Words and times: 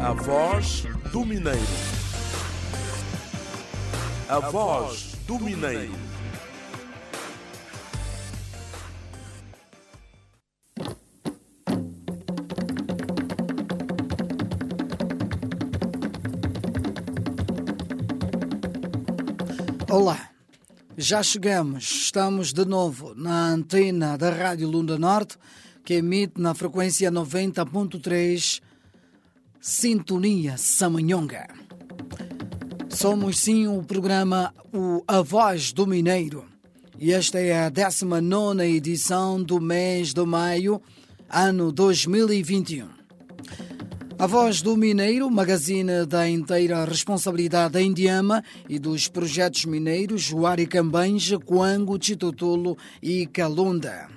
A 0.00 0.12
voz 0.12 0.84
do 1.12 1.24
Mineiro. 1.24 1.58
A 4.28 4.38
voz 4.38 5.16
do 5.26 5.38
Mineiro. 5.40 5.92
Olá, 19.90 20.30
já 20.96 21.22
chegamos, 21.22 21.84
estamos 21.84 22.52
de 22.52 22.64
novo 22.64 23.14
na 23.16 23.48
antena 23.48 24.16
da 24.16 24.30
Rádio 24.30 24.68
Lunda 24.68 24.96
Norte, 24.96 25.36
que 25.84 25.94
emite 25.94 26.40
na 26.40 26.54
frequência 26.54 27.10
90.3, 27.10 28.62
Sintonia 29.60 30.56
Samanhonga. 30.56 31.48
Somos 32.88 33.38
sim 33.38 33.66
o 33.66 33.82
programa 33.82 34.54
o 34.72 35.02
A 35.06 35.20
Voz 35.20 35.72
do 35.72 35.86
Mineiro 35.86 36.44
e 36.98 37.12
esta 37.12 37.38
é 37.38 37.66
a 37.66 37.68
19 37.68 38.64
edição 38.64 39.40
do 39.42 39.60
mês 39.60 40.12
de 40.12 40.24
maio, 40.24 40.82
ano 41.30 41.70
2021. 41.70 42.88
A 44.18 44.26
Voz 44.26 44.60
do 44.60 44.76
Mineiro, 44.76 45.30
magazine 45.30 46.04
da 46.04 46.28
inteira 46.28 46.84
responsabilidade 46.84 47.74
da 47.74 47.80
Indiama 47.82 48.42
e 48.68 48.78
dos 48.78 49.06
projetos 49.06 49.64
mineiros 49.64 50.22
Juari 50.22 50.66
Cambanja, 50.66 51.38
Coango, 51.38 51.96
Chitotolo 52.00 52.76
e 53.00 53.28
Calunda. 53.28 54.08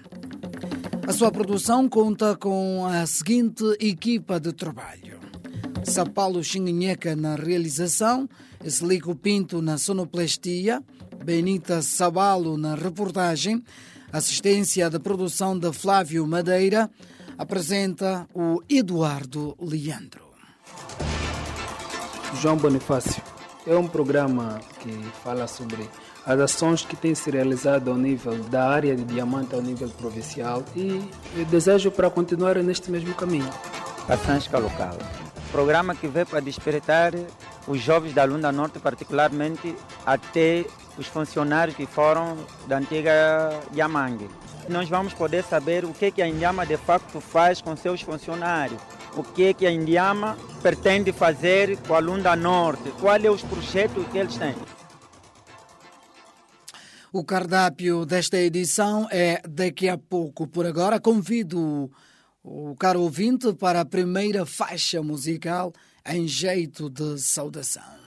A 1.07 1.13
sua 1.13 1.31
produção 1.31 1.87
conta 1.87 2.35
com 2.35 2.84
a 2.85 3.05
seguinte 3.05 3.63
equipa 3.79 4.39
de 4.39 4.53
trabalho. 4.53 5.20
Sapalo 5.84 6.44
Xinguinheca 6.44 7.16
na 7.16 7.35
realização, 7.35 8.29
Slico 8.63 9.15
Pinto 9.15 9.62
na 9.62 9.77
sonoplastia, 9.77 10.82
Benita 11.23 11.82
Sabalo 11.82 12.57
na 12.57 12.76
reportagem, 12.76 13.63
assistência 14.12 14.90
de 14.90 14.99
produção 14.99 15.57
de 15.57 15.71
Flávio 15.73 16.26
Madeira, 16.27 16.90
apresenta 17.38 18.27
o 18.34 18.62
Eduardo 18.70 19.55
Leandro. 19.60 20.32
João 22.40 22.57
Bonifácio 22.57 23.21
é 23.66 23.76
um 23.76 23.88
programa 23.88 24.60
que 24.79 24.91
fala 25.23 25.48
sobre 25.48 25.90
as 26.26 26.40
ações 26.40 26.85
que 26.85 26.95
têm 26.95 27.16
se 27.16 27.29
realizado 27.32 27.90
ao 27.90 27.98
nível 27.98 28.38
da 28.45 28.70
área 28.70 28.95
de 28.95 29.04
diamante 29.04 29.55
ao 29.55 29.62
nível 29.62 29.90
provincial 29.90 30.63
e 30.76 31.01
eu 31.35 31.45
desejo 31.45 31.91
para 31.91 32.10
continuar 32.10 32.55
neste 32.57 32.91
mesmo 32.91 33.13
caminho. 33.16 33.49
Passansca 34.07 34.57
Local, 34.57 34.98
programa 35.52 35.96
que 35.96 36.07
veio 36.07 36.26
para 36.26 36.40
despertar 36.40 37.13
os 37.68 37.80
jovens 37.80 38.13
da 38.13 38.24
Lunda 38.24 38.52
Norte, 38.52 38.80
particularmente 38.80 39.76
até 40.05 40.66
os 40.98 41.07
funcionários 41.07 41.76
que 41.76 41.85
foram 41.85 42.38
da 42.68 42.77
antiga 42.77 43.52
Yamangue 43.76 44.29
nós 44.70 44.88
vamos 44.90 45.13
poder 45.13 45.44
saber 45.44 45.85
o 45.85 45.94
que, 45.94 46.12
que 46.12 46.22
a 46.22 46.27
Indiama 46.27 46.66
de 46.66 46.77
facto 46.77 47.20
faz 47.20 47.62
com 47.62 47.76
seus 47.76 48.02
funcionários, 48.02 48.82
o 49.16 49.24
que, 49.24 49.54
que 49.54 49.66
a 49.66 49.72
Indiama 49.72 50.38
pretende 50.62 51.12
fazer 51.12 51.77
com 51.88 51.96
a 51.96 51.99
Lunda 51.99 52.35
Norte, 52.35 52.91
quais 52.99 53.22
são 53.24 53.34
os 53.34 53.44
projetos 53.44 54.07
que 54.07 54.18
eles 54.18 54.38
têm. 54.38 54.55
O 57.13 57.26
cardápio 57.26 58.05
desta 58.05 58.38
edição 58.38 59.05
é 59.12 59.41
daqui 59.48 59.90
a 59.90 59.98
pouco. 59.98 60.48
Por 60.48 60.66
agora, 60.66 60.98
convido 60.98 61.91
o 62.43 62.75
caro 62.75 63.01
ouvinte 63.01 63.53
para 63.53 63.81
a 63.81 63.85
primeira 63.85 64.45
faixa 64.45 65.01
musical 65.01 65.73
em 66.06 66.28
jeito 66.28 66.89
de 66.89 67.19
saudação. 67.19 68.00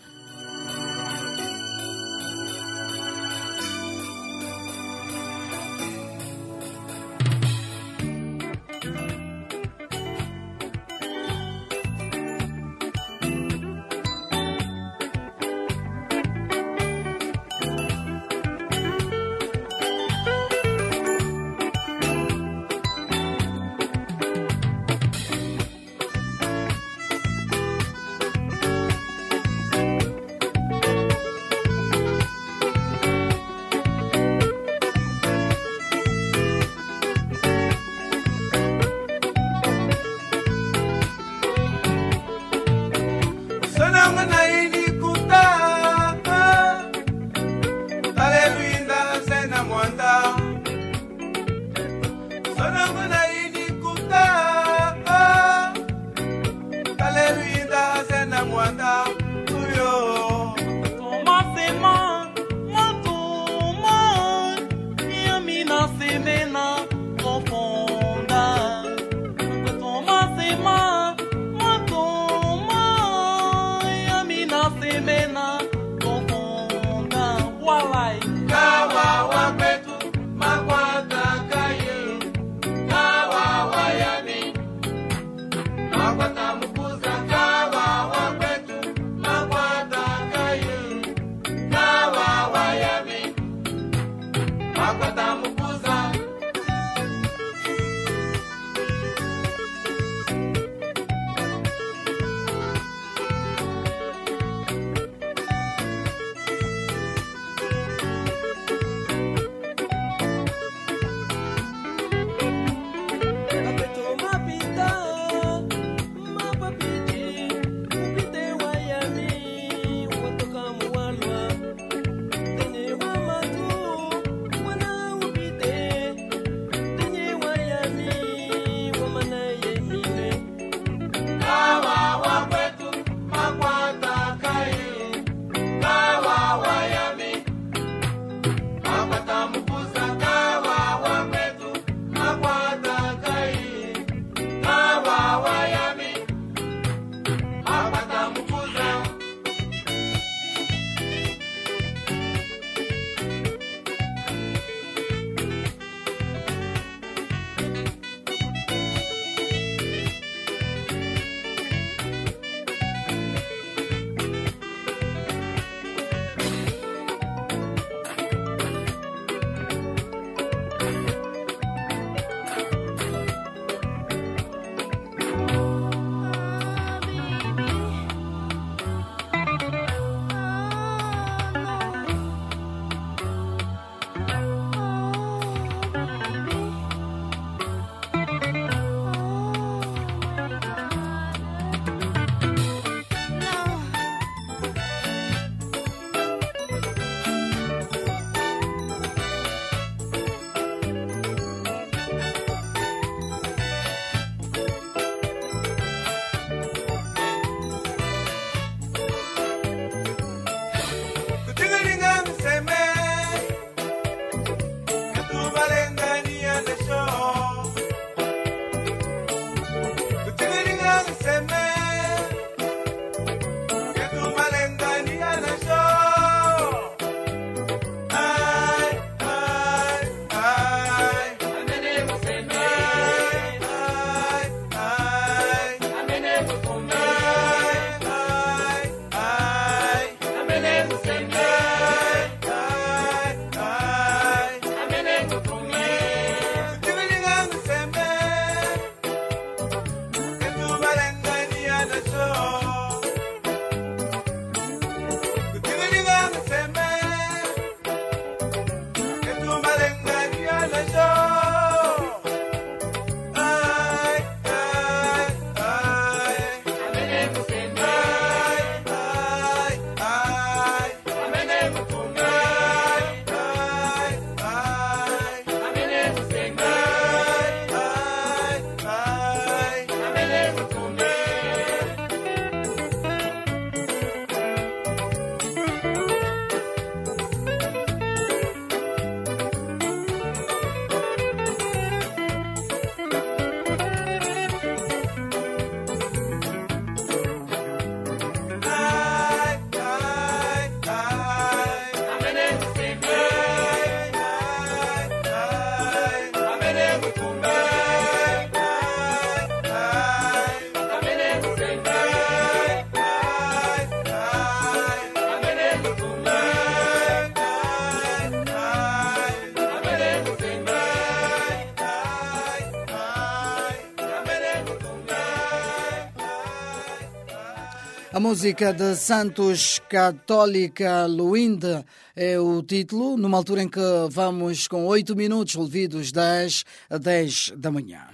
Música 328.24 328.72
de 328.72 328.96
Santos 328.96 329.82
Católica 329.86 331.04
Luinde 331.04 331.84
é 332.16 332.40
o 332.40 332.62
título, 332.62 333.18
numa 333.18 333.36
altura 333.36 333.62
em 333.62 333.68
que 333.68 333.78
vamos 334.10 334.66
com 334.66 334.86
8 334.86 335.14
minutos 335.14 335.54
ouvidos 335.56 336.10
10 336.10 336.64
a 336.88 336.96
10 336.96 337.52
da 337.58 337.70
manhã. 337.70 338.06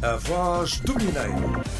A 0.00 0.16
voz 0.16 0.80
do 0.80 0.94
Mineiro. 0.94 1.73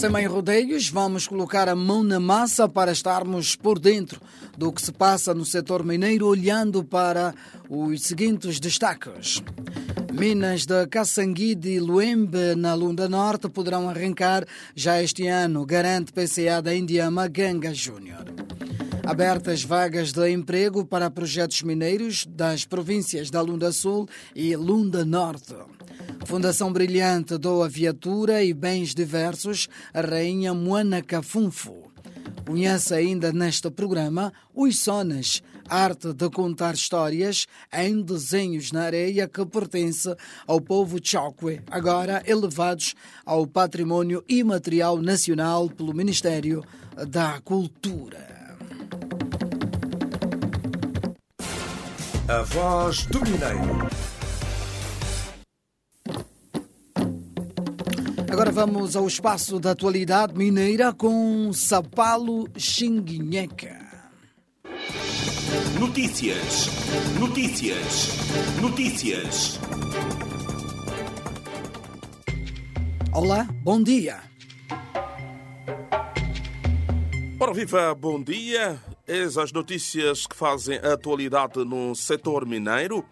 Sem 0.00 0.08
mais 0.08 0.26
rodeios, 0.26 0.88
vamos 0.88 1.28
colocar 1.28 1.68
a 1.68 1.76
mão 1.76 2.02
na 2.02 2.18
massa 2.18 2.66
para 2.66 2.90
estarmos 2.90 3.54
por 3.54 3.78
dentro 3.78 4.18
do 4.56 4.72
que 4.72 4.80
se 4.80 4.90
passa 4.90 5.34
no 5.34 5.44
setor 5.44 5.84
mineiro, 5.84 6.26
olhando 6.26 6.82
para 6.82 7.34
os 7.68 8.04
seguintes 8.04 8.58
destaques. 8.58 9.42
Minas 10.10 10.64
de 10.64 10.86
Caçanguide 10.86 11.72
e 11.72 11.78
Luembe, 11.78 12.54
na 12.56 12.72
Lunda 12.72 13.10
Norte, 13.10 13.50
poderão 13.50 13.90
arrancar 13.90 14.46
já 14.74 15.02
este 15.02 15.26
ano, 15.26 15.66
garante 15.66 16.14
PCA 16.14 16.62
da 16.62 16.74
Indiama 16.74 17.28
Ganga 17.28 17.74
Júnior. 17.74 18.24
Abertas 19.04 19.62
vagas 19.64 20.12
de 20.12 20.30
emprego 20.30 20.82
para 20.82 21.10
projetos 21.10 21.60
mineiros 21.60 22.24
das 22.26 22.64
províncias 22.64 23.30
da 23.30 23.42
Lunda 23.42 23.70
Sul 23.70 24.08
e 24.34 24.56
Lunda 24.56 25.04
Norte. 25.04 25.54
Fundação 26.24 26.72
Brilhante 26.72 27.36
doa 27.38 27.68
viatura 27.68 28.42
e 28.44 28.54
bens 28.54 28.94
diversos 28.94 29.68
à 29.92 30.00
Rainha 30.00 30.54
Moana 30.54 31.02
Cafunfo. 31.02 31.90
Conhece 32.46 32.94
ainda 32.94 33.32
neste 33.32 33.70
programa 33.70 34.32
os 34.54 34.80
Sonas, 34.80 35.42
arte 35.68 36.12
de 36.12 36.28
contar 36.30 36.74
histórias 36.74 37.46
em 37.72 38.02
desenhos 38.02 38.72
na 38.72 38.82
areia 38.82 39.28
que 39.28 39.44
pertence 39.46 40.14
ao 40.46 40.60
povo 40.60 40.98
Chokwe, 41.02 41.60
agora 41.70 42.22
elevados 42.26 42.94
ao 43.24 43.46
património 43.46 44.24
imaterial 44.28 44.98
nacional 44.98 45.68
pelo 45.68 45.94
Ministério 45.94 46.64
da 47.08 47.40
Cultura. 47.40 48.56
A 52.28 52.42
voz 52.42 53.06
do 53.06 53.20
Mineiro. 53.22 54.19
Agora 58.32 58.52
vamos 58.52 58.94
ao 58.94 59.06
espaço 59.08 59.58
da 59.58 59.72
atualidade 59.72 60.34
mineira 60.36 60.92
com 60.92 61.52
Sapalo 61.52 62.48
Xinguinheca. 62.56 63.76
Notícias. 65.78 66.68
Notícias. 67.18 68.08
Notícias. 68.62 69.58
Olá, 73.12 73.48
bom 73.64 73.82
dia. 73.82 74.20
Ora 77.38 77.52
viva, 77.52 77.94
bom 77.94 78.22
dia. 78.22 78.80
Eis 79.08 79.36
as 79.36 79.50
notícias 79.50 80.24
que 80.24 80.36
fazem 80.36 80.78
a 80.78 80.92
atualidade 80.92 81.64
no 81.64 81.96
setor 81.96 82.46
mineiro. 82.46 83.04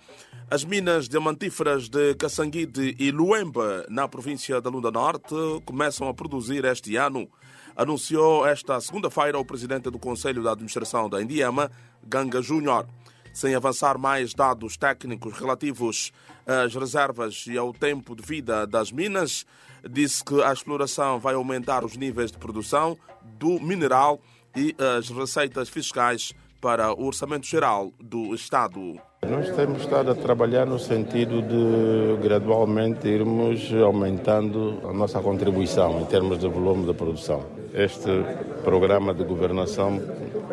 As 0.51 0.65
minas 0.65 1.11
diamantíferas 1.11 1.91
de 1.91 2.15
Caçanguide 2.15 2.97
e 2.99 3.11
Luemba, 3.11 3.85
na 3.91 4.09
província 4.09 4.63
da 4.63 4.71
Lunda 4.71 4.91
Norte, 4.91 5.35
começam 5.67 6.09
a 6.09 6.15
produzir 6.15 6.65
este 6.65 6.97
ano. 6.97 7.29
Anunciou 7.77 8.47
esta 8.47 8.81
segunda-feira 8.81 9.39
o 9.39 9.45
presidente 9.45 9.91
do 9.91 9.99
Conselho 9.99 10.41
de 10.41 10.49
Administração 10.49 11.07
da 11.07 11.21
Indiama, 11.23 11.71
Ganga 12.03 12.41
Júnior. 12.41 12.87
Sem 13.31 13.55
avançar 13.55 13.99
mais 13.99 14.33
dados 14.33 14.79
técnicos 14.79 15.39
relativos 15.39 16.13
às 16.47 16.75
reservas 16.75 17.45
e 17.47 17.59
ao 17.59 17.75
tempo 17.75 18.17
de 18.17 18.23
vida 18.23 18.67
das 18.67 18.91
minas, 18.91 19.45
disse 19.87 20.25
que 20.25 20.43
a 20.43 20.51
exploração 20.51 21.21
vai 21.21 21.35
aumentar 21.35 21.85
os 21.85 21.95
níveis 21.95 22.33
de 22.33 22.39
produção 22.39 22.97
do 23.23 23.61
mineral 23.61 24.19
e 24.57 24.75
as 24.97 25.11
receitas 25.11 25.69
fiscais 25.69 26.33
para 26.59 26.91
o 26.95 27.05
Orçamento 27.05 27.47
Geral 27.47 27.93
do 28.01 28.35
Estado. 28.35 29.08
Nós 29.27 29.51
temos 29.51 29.81
estado 29.81 30.13
a 30.13 30.15
trabalhar 30.15 30.65
no 30.65 30.79
sentido 30.79 31.43
de 31.43 32.23
gradualmente 32.23 33.09
irmos 33.09 33.71
aumentando 33.75 34.81
a 34.89 34.93
nossa 34.93 35.21
contribuição 35.21 36.01
em 36.01 36.05
termos 36.05 36.39
de 36.39 36.47
volume 36.47 36.87
de 36.87 36.95
produção. 36.95 37.45
Este 37.75 38.09
programa 38.63 39.13
de 39.13 39.25
governação 39.25 40.01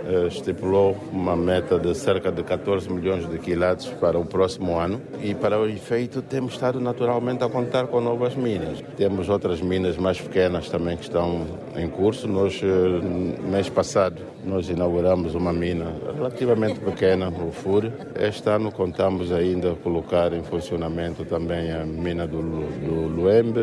eh, 0.08 0.28
estipulou 0.28 0.98
uma 1.12 1.36
meta 1.36 1.78
de 1.78 1.94
cerca 1.96 2.32
de 2.32 2.44
14 2.44 2.92
milhões 2.92 3.30
de 3.30 3.38
quilates 3.38 3.88
para 3.88 4.18
o 4.18 4.26
próximo 4.26 4.78
ano 4.78 5.00
e 5.22 5.36
para 5.36 5.60
o 5.60 5.68
efeito 5.68 6.24
temos 6.24 6.54
estado 6.54 6.80
naturalmente 6.80 7.44
a 7.44 7.50
contar 7.50 7.86
com 7.88 8.02
novas 8.02 8.36
minas. 8.36 8.84
Temos 8.98 9.30
outras 9.30 9.62
minas 9.62 9.96
mais 9.96 10.20
pequenas 10.20 10.70
também 10.70 10.98
que 10.98 11.04
estão 11.04 11.46
em 11.76 11.88
curso. 11.88 12.28
Nós, 12.28 12.60
eh, 12.64 13.48
mês 13.48 13.70
passado, 13.70 14.22
nós 14.46 14.70
inauguramos 14.70 15.34
uma 15.36 15.52
mina 15.52 15.94
relativamente 16.16 16.80
pequena, 16.80 17.30
o 17.30 17.52
FUR. 17.52 17.92
Este 18.20 18.50
ano 18.50 18.72
contamos 18.72 19.32
ainda 19.32 19.74
colocar 19.76 20.32
em 20.34 20.44
funcionamento 20.44 21.26
também 21.26 21.72
a 21.72 21.86
mina 21.86 22.28
do, 22.28 22.42
do 22.42 23.08
Luembe, 23.08 23.60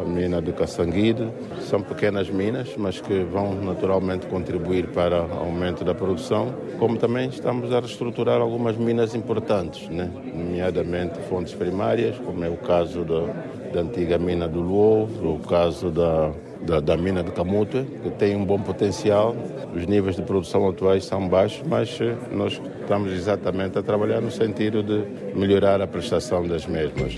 a 0.00 0.04
mina 0.04 0.40
do 0.40 0.52
Caçanguide. 0.52 1.28
São 1.60 1.80
pequenas 1.80 2.28
minas, 2.28 2.74
mas 2.76 3.00
que 3.00 3.22
vão 3.22 3.54
naturalmente 3.54 4.26
contribuir 4.26 4.88
para 4.88 5.22
o 5.24 5.32
aumento 5.38 5.84
da 5.84 5.94
produção, 5.94 6.52
como 6.78 6.96
também 6.96 7.28
estamos 7.28 7.72
a 7.72 7.80
reestruturar 7.80 8.40
algumas 8.40 8.76
minas 8.76 9.14
importantes, 9.14 9.88
né? 9.88 10.10
nomeadamente 10.34 11.18
fontes 11.28 11.54
primárias, 11.54 12.18
como 12.18 12.44
é 12.44 12.48
o 12.48 12.56
caso 12.56 13.04
da, 13.04 13.26
da 13.72 13.80
antiga 13.80 14.18
mina 14.18 14.48
do 14.48 14.60
Luo, 14.60 15.04
o 15.04 15.38
caso 15.38 15.90
da 15.90 16.32
da, 16.64 16.80
da, 16.80 16.96
mina 16.96 17.22
de 17.22 17.30
Camuto, 17.32 17.84
que 18.02 18.10
tem 18.10 18.36
um 18.36 18.44
bom 18.44 18.60
potencial. 18.60 19.34
Os 19.74 19.86
níveis 19.86 20.16
de 20.16 20.22
produção 20.22 20.68
atuais 20.68 21.04
são 21.04 21.28
baixos, 21.28 21.66
mas 21.66 21.98
nós 22.32 22.60
estamos 22.80 23.12
exatamente 23.12 23.78
a 23.78 23.82
trabalhar 23.82 24.20
no 24.20 24.30
sentido 24.30 24.82
de 24.82 25.36
melhorar 25.36 25.80
a 25.80 25.86
prestação 25.86 26.46
das 26.46 26.66
mesmas. 26.66 27.14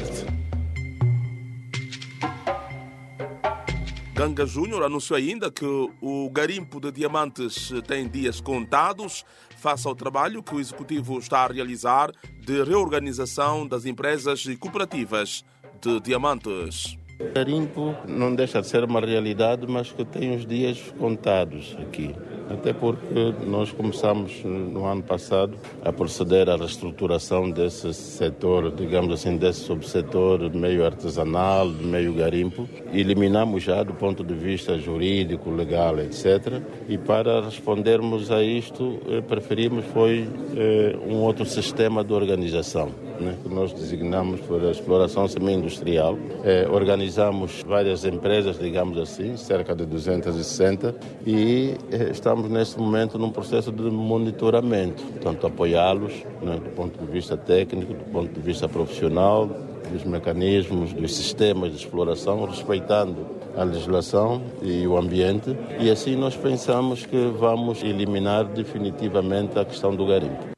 Ganga 4.16 4.46
Júnior 4.46 4.82
anunciou 4.82 5.18
ainda 5.18 5.50
que 5.50 5.66
o 6.00 6.30
garimpo 6.30 6.80
de 6.80 6.90
diamantes 6.90 7.70
tem 7.86 8.08
dias 8.08 8.40
contados 8.40 9.26
face 9.58 9.86
ao 9.86 9.94
trabalho 9.94 10.42
que 10.42 10.54
o 10.54 10.60
Executivo 10.60 11.18
está 11.18 11.40
a 11.40 11.48
realizar 11.48 12.10
de 12.40 12.62
reorganização 12.64 13.66
das 13.66 13.84
empresas 13.84 14.46
e 14.46 14.56
cooperativas 14.56 15.44
de 15.82 16.00
diamantes. 16.00 16.96
O 17.18 17.32
garimpo 17.32 17.94
não 18.06 18.35
deixa 18.35 18.61
de 18.61 18.66
ser 18.66 18.85
uma 18.85 19.00
realidade, 19.00 19.66
mas 19.66 19.90
que 19.90 20.04
tem 20.04 20.37
os 20.37 20.44
dias 20.44 20.92
contados 20.99 21.75
aqui. 21.80 22.14
Até 22.49 22.73
porque 22.73 23.35
nós 23.44 23.73
começamos 23.73 24.44
no 24.44 24.85
ano 24.85 25.02
passado 25.02 25.56
a 25.85 25.92
proceder 25.92 26.49
à 26.49 26.56
reestruturação 26.56 27.50
desse 27.50 27.92
setor, 27.92 28.70
digamos 28.70 29.12
assim, 29.12 29.37
desse 29.37 29.61
subsetor 29.61 30.54
meio 30.54 30.85
artesanal, 30.85 31.66
meio 31.66 32.14
garimpo. 32.14 32.68
Eliminamos 32.92 33.64
já 33.64 33.82
do 33.82 33.94
ponto 33.94 34.23
de 34.23 34.35
vista 34.35 34.78
jurídico, 34.78 35.50
legal, 35.50 35.99
etc. 35.99 36.62
E 36.88 36.96
para 36.96 37.40
respondermos 37.40 38.30
a 38.30 38.42
isto, 38.42 39.00
eh, 39.08 39.20
preferimos 39.23 39.85
foi 39.87 40.28
eh, 40.56 40.96
um 41.04 41.16
outro 41.16 41.44
sistema 41.44 42.04
de 42.04 42.12
organização, 42.12 42.90
né, 43.20 43.37
que 43.42 43.52
nós 43.52 43.73
designamos 43.73 44.40
por 44.40 44.62
exploração 44.62 45.26
semi-industrial. 45.26 46.16
Eh, 46.44 46.68
organizamos 47.06 47.62
várias 47.62 48.04
empresas, 48.04 48.58
digamos 48.58 48.98
assim, 48.98 49.36
cerca 49.36 49.75
de 49.75 49.86
260, 49.86 50.94
e 51.25 51.76
estamos 51.90 52.26
estamos 52.26 52.50
neste 52.50 52.78
momento 52.78 53.18
num 53.18 53.30
processo 53.30 53.70
de 53.70 53.82
monitoramento, 53.84 55.02
portanto 55.04 55.46
apoiá-los 55.46 56.12
né, 56.42 56.56
do 56.56 56.70
ponto 56.75 56.98
de 56.98 57.10
vista 57.10 57.36
técnico, 57.36 57.94
do 57.94 58.04
ponto 58.10 58.32
de 58.32 58.40
vista 58.40 58.68
profissional, 58.68 59.46
dos 59.90 60.04
mecanismos, 60.04 60.92
dos 60.92 61.14
sistemas 61.14 61.70
de 61.70 61.76
exploração, 61.76 62.44
respeitando 62.44 63.25
a 63.56 63.62
legislação 63.62 64.42
e 64.60 64.86
o 64.86 64.98
ambiente, 64.98 65.56
e 65.78 65.88
assim 65.88 66.16
nós 66.16 66.36
pensamos 66.36 67.06
que 67.06 67.26
vamos 67.38 67.82
eliminar 67.82 68.44
definitivamente 68.44 69.58
a 69.58 69.64
questão 69.64 69.94
do 69.94 70.04
garimpo. 70.06 70.56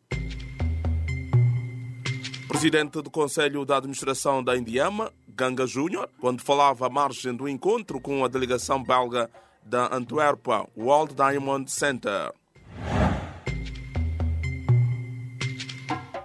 Presidente 2.48 3.02
do 3.02 3.10
Conselho 3.10 3.64
da 3.64 3.76
Administração 3.76 4.42
da 4.42 4.56
Indiama, 4.56 5.12
Ganga 5.38 5.68
Júnior, 5.68 6.10
quando 6.20 6.42
falava 6.42 6.88
à 6.88 6.90
margem 6.90 7.32
do 7.32 7.48
encontro 7.48 8.00
com 8.00 8.24
a 8.24 8.28
delegação 8.28 8.82
belga 8.82 9.30
da 9.64 9.94
Antuérpia 9.94 10.66
World 10.76 11.14
Diamond 11.14 11.70
Center. 11.70 12.32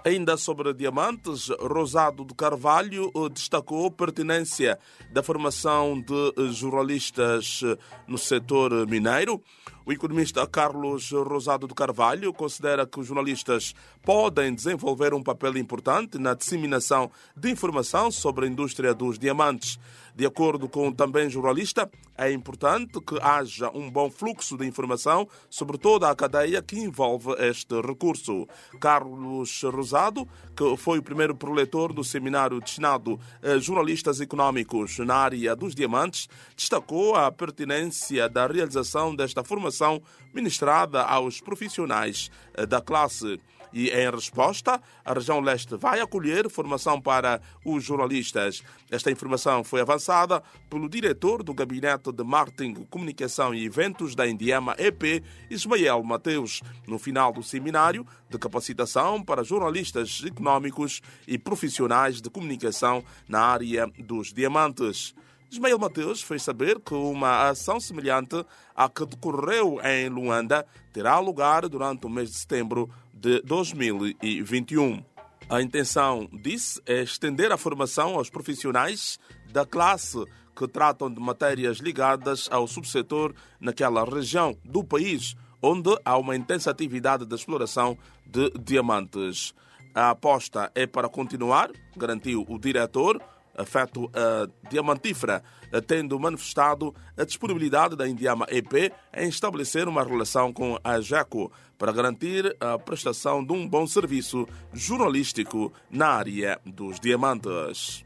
Ainda 0.06 0.36
sobre 0.36 0.74
diamantes, 0.74 1.48
Rosado 1.58 2.26
de 2.26 2.34
Carvalho 2.34 3.10
destacou 3.32 3.86
a 3.86 3.90
pertinência 3.90 4.78
da 5.10 5.22
formação 5.22 5.98
de 5.98 6.52
jornalistas 6.52 7.62
no 8.06 8.18
setor 8.18 8.86
mineiro. 8.86 9.42
O 9.86 9.92
economista 9.94 10.46
Carlos 10.46 11.10
Rosado 11.10 11.66
de 11.66 11.72
Carvalho 11.72 12.34
considera 12.34 12.86
que 12.86 13.00
os 13.00 13.06
jornalistas 13.06 13.74
podem 14.02 14.54
desenvolver 14.54 15.14
um 15.14 15.22
papel 15.22 15.56
importante 15.56 16.18
na 16.18 16.34
disseminação 16.34 17.10
de 17.34 17.50
informação 17.50 18.10
sobre 18.10 18.44
a 18.44 18.48
indústria 18.48 18.92
dos 18.92 19.18
diamantes. 19.18 19.78
De 20.14 20.24
acordo 20.24 20.68
com 20.68 20.92
também 20.92 21.28
jornalista, 21.28 21.90
é 22.16 22.30
importante 22.30 23.00
que 23.00 23.18
haja 23.20 23.68
um 23.74 23.90
bom 23.90 24.08
fluxo 24.08 24.56
de 24.56 24.64
informação 24.64 25.28
sobre 25.50 25.76
toda 25.76 26.08
a 26.08 26.14
cadeia 26.14 26.62
que 26.62 26.78
envolve 26.78 27.32
este 27.40 27.80
recurso. 27.80 28.46
Carlos 28.80 29.60
Rosado, 29.64 30.24
que 30.56 30.76
foi 30.76 30.98
o 30.98 31.02
primeiro 31.02 31.34
preletor 31.34 31.92
do 31.92 32.04
seminário 32.04 32.60
destinado 32.60 33.18
a 33.42 33.58
jornalistas 33.58 34.20
econômicos 34.20 34.98
na 35.00 35.16
área 35.16 35.56
dos 35.56 35.74
diamantes, 35.74 36.28
destacou 36.56 37.16
a 37.16 37.32
pertinência 37.32 38.28
da 38.28 38.46
realização 38.46 39.16
desta 39.16 39.42
formação 39.42 40.00
ministrada 40.32 41.02
aos 41.02 41.40
profissionais 41.40 42.30
da 42.68 42.80
classe. 42.80 43.40
E, 43.74 43.90
em 43.90 44.08
resposta, 44.08 44.80
a 45.04 45.12
região 45.12 45.40
leste 45.40 45.76
vai 45.76 46.00
acolher 46.00 46.48
formação 46.48 47.00
para 47.00 47.40
os 47.64 47.82
jornalistas. 47.82 48.62
Esta 48.88 49.10
informação 49.10 49.64
foi 49.64 49.80
avançada 49.80 50.40
pelo 50.70 50.88
diretor 50.88 51.42
do 51.42 51.52
Gabinete 51.52 52.12
de 52.12 52.22
Marketing, 52.22 52.86
Comunicação 52.88 53.52
e 53.52 53.64
Eventos 53.64 54.14
da 54.14 54.28
Indiama 54.28 54.76
EP, 54.78 55.24
Ismael 55.50 56.04
Mateus, 56.04 56.62
no 56.86 57.00
final 57.00 57.32
do 57.32 57.42
seminário 57.42 58.06
de 58.30 58.38
capacitação 58.38 59.20
para 59.20 59.42
jornalistas 59.42 60.22
econômicos 60.24 61.02
e 61.26 61.36
profissionais 61.36 62.20
de 62.20 62.30
comunicação 62.30 63.04
na 63.28 63.40
área 63.40 63.88
dos 63.98 64.32
diamantes. 64.32 65.14
Ismael 65.54 65.78
Mateus 65.78 66.20
fez 66.20 66.42
saber 66.42 66.80
que 66.80 66.94
uma 66.94 67.48
ação 67.48 67.78
semelhante 67.78 68.44
à 68.74 68.88
que 68.88 69.06
decorreu 69.06 69.78
em 69.84 70.08
Luanda 70.08 70.66
terá 70.92 71.20
lugar 71.20 71.68
durante 71.68 72.04
o 72.06 72.10
mês 72.10 72.28
de 72.28 72.38
setembro 72.38 72.90
de 73.12 73.40
2021. 73.42 75.04
A 75.48 75.62
intenção, 75.62 76.28
disse, 76.32 76.82
é 76.84 77.02
estender 77.02 77.52
a 77.52 77.56
formação 77.56 78.16
aos 78.16 78.28
profissionais 78.28 79.16
da 79.52 79.64
classe 79.64 80.24
que 80.56 80.66
tratam 80.66 81.08
de 81.08 81.20
matérias 81.20 81.78
ligadas 81.78 82.48
ao 82.50 82.66
subsetor 82.66 83.32
naquela 83.60 84.04
região 84.04 84.58
do 84.64 84.82
país 84.82 85.36
onde 85.62 85.96
há 86.04 86.18
uma 86.18 86.34
intensa 86.34 86.72
atividade 86.72 87.24
de 87.24 87.34
exploração 87.34 87.96
de 88.26 88.50
diamantes. 88.58 89.54
A 89.94 90.10
aposta 90.10 90.72
é 90.74 90.84
para 90.84 91.08
continuar, 91.08 91.70
garantiu 91.96 92.44
o 92.48 92.58
diretor, 92.58 93.22
afeto 93.56 94.10
a 94.14 94.48
diamantífera, 94.68 95.42
tendo 95.86 96.18
manifestado 96.18 96.94
a 97.16 97.24
disponibilidade 97.24 97.96
da 97.96 98.08
Indiama 98.08 98.46
EP 98.50 98.92
em 99.16 99.28
estabelecer 99.28 99.88
uma 99.88 100.04
relação 100.04 100.52
com 100.52 100.78
a 100.82 101.00
JECO 101.00 101.50
para 101.76 101.92
garantir 101.92 102.56
a 102.60 102.78
prestação 102.78 103.44
de 103.44 103.52
um 103.52 103.68
bom 103.68 103.86
serviço 103.86 104.46
jornalístico 104.72 105.72
na 105.90 106.08
área 106.08 106.60
dos 106.64 107.00
diamantes. 107.00 108.04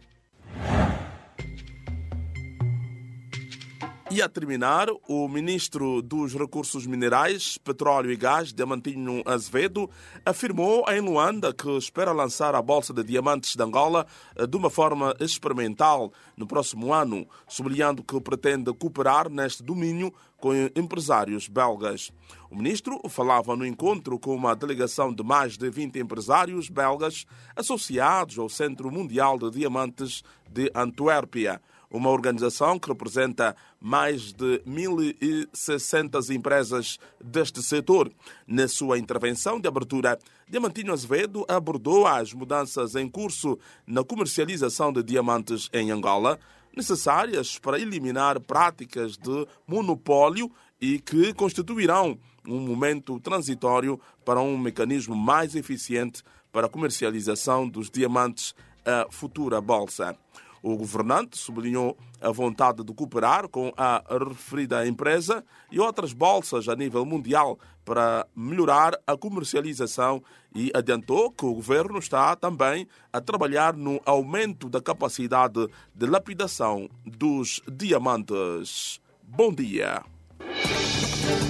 E 4.18 4.22
a 4.22 4.28
terminar, 4.28 4.88
o 5.06 5.28
ministro 5.28 6.02
dos 6.02 6.34
Recursos 6.34 6.84
Minerais, 6.88 7.56
Petróleo 7.56 8.10
e 8.10 8.16
Gás, 8.16 8.52
Diamantino 8.52 9.22
Azevedo, 9.24 9.88
afirmou 10.26 10.84
em 10.88 11.00
Luanda 11.00 11.54
que 11.54 11.70
espera 11.76 12.10
lançar 12.10 12.52
a 12.52 12.60
Bolsa 12.60 12.92
de 12.92 13.04
Diamantes 13.04 13.54
de 13.54 13.62
Angola 13.62 14.04
de 14.36 14.56
uma 14.56 14.70
forma 14.70 15.14
experimental 15.20 16.12
no 16.36 16.48
próximo 16.48 16.92
ano, 16.92 17.28
sublinhando 17.46 18.02
que 18.02 18.20
pretende 18.20 18.74
cooperar 18.74 19.30
neste 19.30 19.62
domínio 19.62 20.12
com 20.40 20.52
empresários 20.74 21.46
belgas. 21.46 22.10
O 22.50 22.56
ministro 22.56 23.00
falava 23.08 23.54
no 23.54 23.64
encontro 23.64 24.18
com 24.18 24.34
uma 24.34 24.56
delegação 24.56 25.14
de 25.14 25.22
mais 25.22 25.56
de 25.56 25.70
20 25.70 25.96
empresários 25.96 26.68
belgas 26.68 27.24
associados 27.54 28.36
ao 28.36 28.48
Centro 28.48 28.90
Mundial 28.90 29.38
de 29.38 29.48
Diamantes 29.52 30.24
de 30.50 30.72
Antuérpia 30.74 31.60
uma 31.90 32.10
organização 32.10 32.78
que 32.78 32.88
representa 32.88 33.56
mais 33.80 34.32
de 34.32 34.60
1.600 34.66 36.34
empresas 36.34 36.98
deste 37.22 37.62
setor. 37.62 38.10
Na 38.46 38.68
sua 38.68 38.98
intervenção 38.98 39.58
de 39.58 39.68
abertura, 39.68 40.18
Diamantino 40.48 40.92
Azevedo 40.92 41.44
abordou 41.48 42.06
as 42.06 42.32
mudanças 42.32 42.94
em 42.94 43.08
curso 43.08 43.58
na 43.86 44.04
comercialização 44.04 44.92
de 44.92 45.02
diamantes 45.02 45.68
em 45.72 45.90
Angola, 45.90 46.38
necessárias 46.76 47.58
para 47.58 47.78
eliminar 47.78 48.38
práticas 48.40 49.16
de 49.16 49.46
monopólio 49.66 50.50
e 50.80 50.98
que 50.98 51.32
constituirão 51.34 52.18
um 52.46 52.60
momento 52.60 53.18
transitório 53.20 54.00
para 54.24 54.40
um 54.40 54.56
mecanismo 54.56 55.14
mais 55.14 55.54
eficiente 55.54 56.22
para 56.52 56.66
a 56.66 56.70
comercialização 56.70 57.68
dos 57.68 57.90
diamantes 57.90 58.54
à 58.84 59.06
futura 59.10 59.60
bolsa. 59.60 60.16
O 60.62 60.76
governante 60.76 61.38
sublinhou 61.38 61.96
a 62.20 62.30
vontade 62.30 62.82
de 62.82 62.92
cooperar 62.92 63.48
com 63.48 63.72
a 63.76 64.02
referida 64.28 64.86
empresa 64.86 65.44
e 65.70 65.78
outras 65.78 66.12
bolsas 66.12 66.68
a 66.68 66.74
nível 66.74 67.04
mundial 67.04 67.58
para 67.84 68.26
melhorar 68.36 68.98
a 69.06 69.16
comercialização 69.16 70.22
e 70.54 70.70
adiantou 70.74 71.30
que 71.30 71.46
o 71.46 71.54
governo 71.54 71.98
está 71.98 72.36
também 72.36 72.86
a 73.12 73.20
trabalhar 73.20 73.74
no 73.74 74.00
aumento 74.04 74.68
da 74.68 74.80
capacidade 74.80 75.68
de 75.94 76.06
lapidação 76.06 76.88
dos 77.04 77.62
diamantes. 77.66 79.00
Bom 79.22 79.52
dia. 79.52 80.02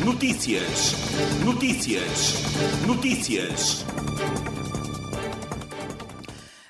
Notícias. 0.04 0.94
Notícias. 1.44 2.34
Notícias. 2.86 3.84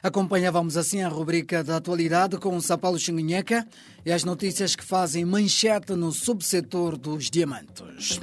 Acompanhávamos 0.08 0.78
assim 0.78 1.02
a 1.02 1.08
rubrica 1.08 1.62
da 1.62 1.76
atualidade 1.76 2.38
com 2.38 2.56
o 2.56 2.62
Sapalo 2.62 2.98
Xingunheca 2.98 3.68
e 4.06 4.10
as 4.10 4.24
notícias 4.24 4.74
que 4.74 4.82
fazem 4.82 5.22
manchete 5.22 5.92
no 5.92 6.12
subsetor 6.12 6.96
dos 6.96 7.28
diamantes. 7.28 8.18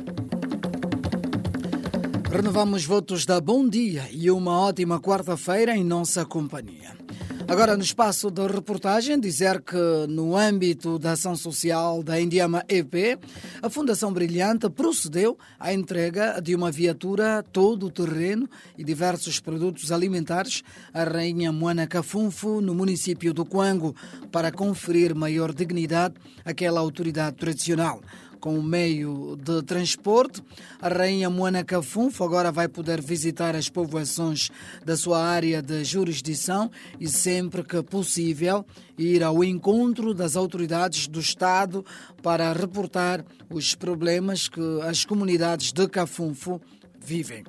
Renovamos 2.31 2.85
votos 2.85 3.23
da 3.23 3.39
Bom 3.39 3.69
Dia 3.69 4.09
e 4.11 4.31
uma 4.31 4.59
ótima 4.61 4.99
quarta-feira 4.99 5.77
em 5.77 5.83
nossa 5.83 6.25
companhia. 6.25 7.04
Agora, 7.47 7.77
no 7.77 7.83
espaço 7.83 8.31
da 8.31 8.47
reportagem, 8.47 9.19
dizer 9.19 9.61
que 9.61 9.75
no 10.09 10.35
âmbito 10.35 10.97
da 10.97 11.11
ação 11.11 11.35
social 11.35 12.01
da 12.01 12.19
Indiama 12.19 12.65
EP, 12.67 13.19
a 13.61 13.69
Fundação 13.69 14.11
Brilhante 14.11 14.67
procedeu 14.67 15.37
à 15.59 15.71
entrega 15.71 16.41
de 16.41 16.55
uma 16.55 16.71
viatura 16.71 17.45
todo 17.53 17.91
terreno 17.91 18.49
e 18.75 18.83
diversos 18.83 19.39
produtos 19.39 19.91
alimentares 19.91 20.63
à 20.91 21.03
Rainha 21.03 21.51
Moana 21.51 21.85
Cafunfo, 21.85 22.61
no 22.61 22.73
município 22.73 23.31
do 23.31 23.45
Coango, 23.45 23.95
para 24.31 24.51
conferir 24.51 25.13
maior 25.13 25.53
dignidade 25.53 26.15
àquela 26.43 26.79
autoridade 26.79 27.37
tradicional 27.37 28.01
com 28.45 28.59
o 28.59 28.61
meio 28.61 29.35
de 29.43 29.63
transporte. 29.63 30.39
A 30.79 30.87
rainha 30.87 31.31
Moana 31.31 31.63
Cafunfo 31.63 32.23
agora 32.23 32.51
vai 32.51 32.67
poder 32.67 33.01
visitar 33.01 33.55
as 33.55 33.69
povoações 33.69 34.51
da 34.85 34.95
sua 34.95 35.19
área 35.19 35.63
de 35.63 35.83
jurisdição 35.83 36.69
e, 36.99 37.07
sempre 37.07 37.63
que 37.63 37.81
possível, 37.81 38.63
ir 38.99 39.23
ao 39.23 39.43
encontro 39.43 40.13
das 40.13 40.35
autoridades 40.35 41.07
do 41.07 41.19
Estado 41.19 41.83
para 42.21 42.53
reportar 42.53 43.25
os 43.49 43.73
problemas 43.73 44.47
que 44.47 44.61
as 44.83 45.03
comunidades 45.03 45.73
de 45.73 45.87
Cafunfo 45.87 46.61
vivem. 47.05 47.43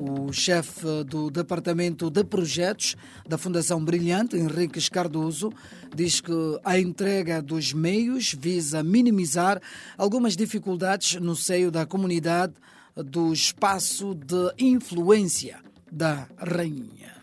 O 0.00 0.32
chefe 0.32 1.04
do 1.04 1.30
Departamento 1.30 2.10
de 2.10 2.24
Projetos 2.24 2.96
da 3.26 3.38
Fundação 3.38 3.82
Brilhante, 3.82 4.36
Henrique 4.36 4.90
Cardoso, 4.90 5.52
diz 5.94 6.20
que 6.20 6.32
a 6.64 6.78
entrega 6.78 7.40
dos 7.40 7.72
meios 7.72 8.34
visa 8.36 8.82
minimizar 8.82 9.62
algumas 9.96 10.36
dificuldades 10.36 11.20
no 11.20 11.36
seio 11.36 11.70
da 11.70 11.86
comunidade 11.86 12.54
do 12.96 13.32
espaço 13.32 14.14
de 14.14 14.52
influência 14.58 15.58
da 15.90 16.26
rainha. 16.36 17.14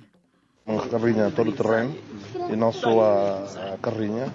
Uma 0.66 0.88
carrinha 0.88 1.30
todo 1.32 1.52
terreno 1.52 1.94
e 2.50 2.56
não 2.56 2.72
só 2.72 3.02
a, 3.02 3.74
a 3.74 3.78
carrinha. 3.82 4.34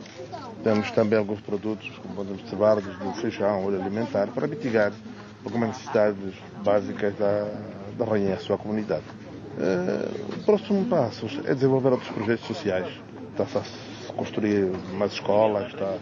Temos 0.63 0.91
também 0.91 1.19
alguns 1.19 1.41
produtos, 1.41 1.89
como 2.03 2.15
podemos 2.17 2.43
observar, 2.43 2.81
do 2.81 3.15
feijão, 3.15 3.65
óleo 3.65 3.81
alimentar, 3.81 4.29
para 4.29 4.47
mitigar 4.47 4.93
algumas 5.49 5.69
necessidades 5.69 6.35
básicas 6.63 7.15
da, 7.17 7.51
da 7.97 8.05
rainha, 8.05 8.35
a 8.35 8.39
sua 8.39 8.59
comunidade. 8.59 9.05
Uh, 9.57 10.35
o 10.41 10.45
próximo 10.45 10.85
passo 10.85 11.27
é 11.45 11.55
desenvolver 11.55 11.89
outros 11.89 12.11
projetos 12.11 12.47
sociais. 12.47 12.87
Está-se 13.33 13.59
a 14.11 14.13
construir 14.13 14.71
mais 14.95 15.13
escolas, 15.13 15.69
está, 15.69 15.97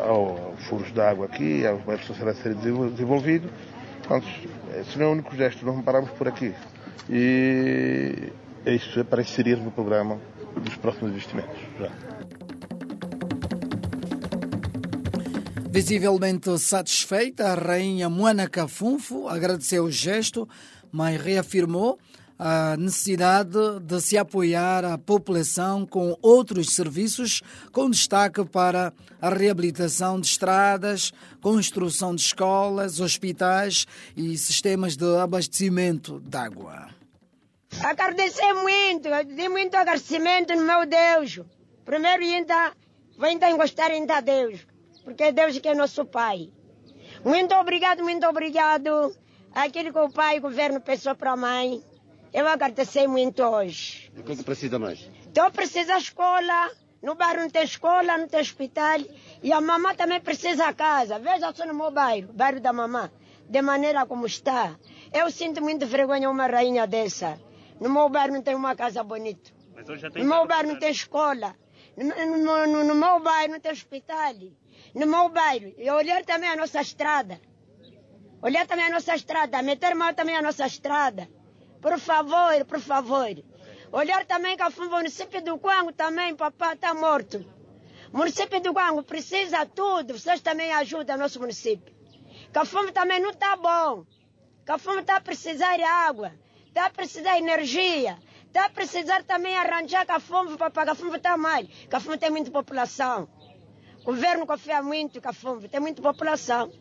há 0.00 0.56
furos 0.68 0.92
de 0.92 1.00
água 1.00 1.26
aqui, 1.26 1.66
há 1.66 1.74
os 1.74 1.82
bairros 1.82 2.06
sociais 2.06 2.38
a 2.38 2.42
serem 2.42 2.58
desenvolvidos. 2.58 3.50
Portanto, 4.02 4.26
esse 4.80 4.98
não 4.98 5.06
é 5.06 5.08
o 5.08 5.12
único 5.12 5.34
gesto, 5.34 5.66
não 5.66 5.82
paramos 5.82 6.10
por 6.10 6.28
aqui. 6.28 6.54
E 7.10 8.32
é 8.64 8.72
isso, 8.72 9.00
é 9.00 9.04
para 9.04 9.20
inserir 9.20 9.56
no 9.56 9.70
programa 9.70 10.18
dos 10.56 10.76
próximos 10.76 11.12
investimentos. 11.12 11.58
Já. 11.78 11.90
Visivelmente 15.76 16.58
satisfeita, 16.58 17.48
a 17.48 17.54
rainha 17.54 18.08
Moana 18.08 18.48
Cafunfo 18.48 19.28
agradeceu 19.28 19.84
o 19.84 19.90
gesto, 19.90 20.48
mas 20.90 21.20
reafirmou 21.20 21.98
a 22.38 22.78
necessidade 22.78 23.58
de 23.82 24.00
se 24.00 24.16
apoiar 24.16 24.86
a 24.86 24.96
população 24.96 25.84
com 25.84 26.16
outros 26.22 26.74
serviços, 26.74 27.42
com 27.72 27.90
destaque 27.90 28.42
para 28.46 28.90
a 29.20 29.28
reabilitação 29.28 30.18
de 30.18 30.28
estradas, 30.28 31.12
construção 31.42 32.14
de 32.14 32.22
escolas, 32.22 32.98
hospitais 32.98 33.86
e 34.16 34.38
sistemas 34.38 34.96
de 34.96 35.18
abastecimento 35.18 36.20
de 36.20 36.38
água. 36.38 36.88
Agradecer 37.84 38.54
muito, 38.54 39.10
de 39.26 39.48
muito 39.50 39.74
agradecimento 39.74 40.54
no 40.54 40.62
meu 40.62 40.86
Deus. 40.86 41.38
Primeiro 41.84 42.22
ainda, 42.22 42.72
vou 43.18 43.28
ainda 43.28 43.54
gostar 43.54 43.90
ainda 43.90 44.16
a 44.16 44.20
Deus, 44.22 44.66
porque 45.06 45.22
é 45.22 45.30
Deus 45.30 45.56
que 45.60 45.68
é 45.68 45.74
nosso 45.74 46.04
Pai. 46.04 46.50
Muito 47.24 47.54
obrigado, 47.54 48.02
muito 48.02 48.26
obrigado. 48.26 49.16
Aquilo 49.54 49.92
que 49.92 49.98
o 50.00 50.10
Pai, 50.10 50.38
o 50.38 50.40
governo, 50.40 50.80
pensou 50.80 51.14
para 51.14 51.30
a 51.30 51.36
mãe. 51.36 51.80
Eu 52.34 52.48
agradecer 52.48 53.06
muito 53.06 53.40
hoje. 53.44 54.10
O 54.18 54.24
que, 54.24 54.32
é 54.32 54.42
precisa 54.42 54.80
mais? 54.80 55.08
Então 55.28 55.48
precisa 55.52 55.94
de 55.94 56.02
escola. 56.02 56.72
No 57.00 57.14
bairro 57.14 57.42
não 57.42 57.48
tem 57.48 57.62
escola, 57.62 58.18
não 58.18 58.26
tem 58.26 58.40
hospital. 58.40 58.98
E 59.44 59.52
a 59.52 59.60
mamã 59.60 59.94
também 59.94 60.20
precisa 60.20 60.72
casa. 60.72 61.20
Veja 61.20 61.54
só 61.54 61.64
no 61.64 61.72
meu 61.72 61.92
bairro, 61.92 62.32
bairro 62.32 62.58
da 62.58 62.72
mamã. 62.72 63.08
De 63.48 63.62
maneira 63.62 64.04
como 64.06 64.26
está. 64.26 64.74
Eu 65.12 65.30
sinto 65.30 65.62
muito 65.62 65.86
vergonha 65.86 66.28
uma 66.28 66.48
rainha 66.48 66.84
dessa. 66.84 67.38
No 67.80 67.88
meu 67.88 68.08
bairro 68.08 68.34
não 68.34 68.42
tem 68.42 68.56
uma 68.56 68.74
casa 68.74 69.04
bonita. 69.04 69.52
no 70.16 70.24
meu 70.24 70.46
bairro 70.48 70.66
não 70.70 70.78
tem 70.80 70.90
escola. 70.90 71.54
No, 71.96 72.04
no, 72.04 72.66
no, 72.66 72.84
no, 72.84 72.94
meu 72.94 73.20
bairro 73.20 73.52
não 73.52 73.60
tem 73.60 73.70
hospital. 73.70 74.34
No 74.96 75.06
meu 75.06 75.28
bairro. 75.28 75.74
E 75.76 75.90
olhar 75.90 76.24
também 76.24 76.48
a 76.48 76.56
nossa 76.56 76.80
estrada. 76.80 77.38
Olhar 78.40 78.66
também 78.66 78.86
a 78.86 78.90
nossa 78.90 79.14
estrada. 79.14 79.60
Meter 79.60 79.94
mal 79.94 80.14
também 80.14 80.34
a 80.34 80.40
nossa 80.40 80.66
estrada. 80.66 81.28
Por 81.82 81.98
favor, 81.98 82.64
por 82.64 82.80
favor. 82.80 83.34
Olhar 83.92 84.24
também 84.24 84.56
que 84.56 84.62
o 84.62 84.90
município 84.90 85.44
do 85.44 85.58
Quango 85.58 85.92
também, 85.92 86.34
papá, 86.34 86.72
está 86.72 86.94
morto. 86.94 87.44
O 88.10 88.16
município 88.16 88.58
do 88.58 88.72
Quango 88.72 89.02
precisa 89.02 89.66
tudo. 89.66 90.18
Vocês 90.18 90.40
também 90.40 90.72
ajudam 90.72 91.18
nosso 91.18 91.38
município. 91.40 91.94
Cafumo 92.50 92.90
também 92.90 93.20
não 93.20 93.30
está 93.30 93.54
bom. 93.54 94.06
Cafumo 94.64 95.00
está 95.00 95.16
a 95.16 95.20
precisar 95.20 95.76
de 95.76 95.84
água. 95.84 96.32
Está 96.68 96.86
a 96.86 96.90
precisar 96.90 97.34
de 97.34 97.40
energia. 97.40 98.16
Está 98.46 98.64
a 98.64 98.70
precisar 98.70 99.22
também 99.24 99.54
arranjar 99.54 100.06
Cafumo 100.06 100.56
para 100.56 100.86
Cafumo 100.86 101.16
está 101.16 101.36
mal. 101.36 101.62
Cafumo 101.90 102.16
tem 102.16 102.30
muita 102.30 102.50
população. 102.50 103.28
O 104.06 104.14
governo 104.14 104.46
confia 104.46 104.80
muito 104.80 105.18
em 105.18 105.20
Cafumo. 105.20 105.68
Tem 105.68 105.80
muita 105.80 106.00
população. 106.00 106.72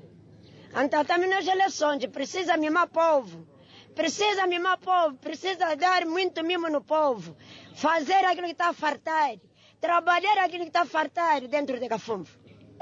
Então 0.84 1.04
também 1.04 1.28
nas 1.28 1.48
eleições 1.48 2.06
precisa 2.06 2.56
mimar 2.56 2.88
povo. 2.88 3.48
Precisa 3.96 4.46
mimar 4.46 4.76
o 4.76 4.78
povo, 4.78 5.18
precisa 5.18 5.76
dar 5.76 6.06
muito 6.06 6.44
mimo 6.44 6.70
no 6.70 6.82
povo, 6.84 7.36
fazer 7.74 8.26
aquilo 8.26 8.48
que 8.48 8.52
está 8.52 8.68
a 8.68 8.74
fartar, 8.74 9.38
trabalhar 9.80 10.38
aquilo 10.44 10.64
que 10.64 10.70
está 10.70 10.82
a 10.82 10.86
fartar 10.86 11.48
dentro 11.48 11.80
de 11.80 11.88
Cafumbo. 11.88 12.30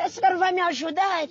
Esse 0.03 0.19
cara 0.19 0.36
vai 0.38 0.51
me 0.51 0.62
ajudar, 0.62 1.27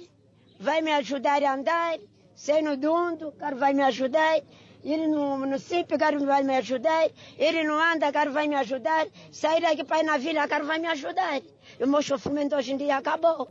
vai 0.60 0.80
me 0.82 0.92
ajudar 0.92 1.42
a 1.42 1.54
andar, 1.54 1.98
sem 2.32 2.62
no 2.62 2.76
dundo, 2.76 3.32
cara 3.32 3.56
vai 3.56 3.74
me 3.74 3.82
ajudar, 3.82 4.40
ele 4.84 5.06
no 5.06 5.38
município, 5.38 5.98
cara 5.98 6.18
vai 6.18 6.42
me 6.42 6.56
ajudar, 6.56 7.08
ele 7.38 7.62
não 7.62 7.80
anda, 7.80 8.12
cara 8.12 8.30
vai 8.30 8.48
me 8.48 8.56
ajudar, 8.56 9.06
sair 9.30 9.64
aqui 9.64 9.84
para 9.84 10.00
ir 10.00 10.04
na 10.04 10.18
vila, 10.18 10.48
cara 10.48 10.64
vai 10.64 10.78
me 10.78 10.88
ajudar. 10.88 11.40
O 11.80 11.86
meu 11.86 12.02
sofrimento 12.02 12.56
hoje 12.56 12.72
em 12.72 12.76
dia 12.76 12.96
acabou. 12.96 13.48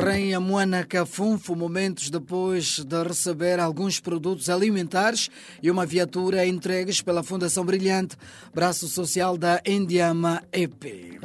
Rainha 0.00 0.38
Moana 0.38 0.84
Cafunfo, 0.84 1.56
momentos 1.56 2.08
depois 2.08 2.78
de 2.78 3.02
receber 3.02 3.58
alguns 3.58 3.98
produtos 3.98 4.48
alimentares 4.48 5.28
e 5.62 5.70
uma 5.70 5.84
viatura 5.84 6.46
entregues 6.46 7.02
pela 7.02 7.22
Fundação 7.22 7.64
Brilhante, 7.64 8.16
braço 8.54 8.86
social 8.86 9.36
da 9.36 9.60
Indiama 9.66 10.42
EP. 10.52 11.18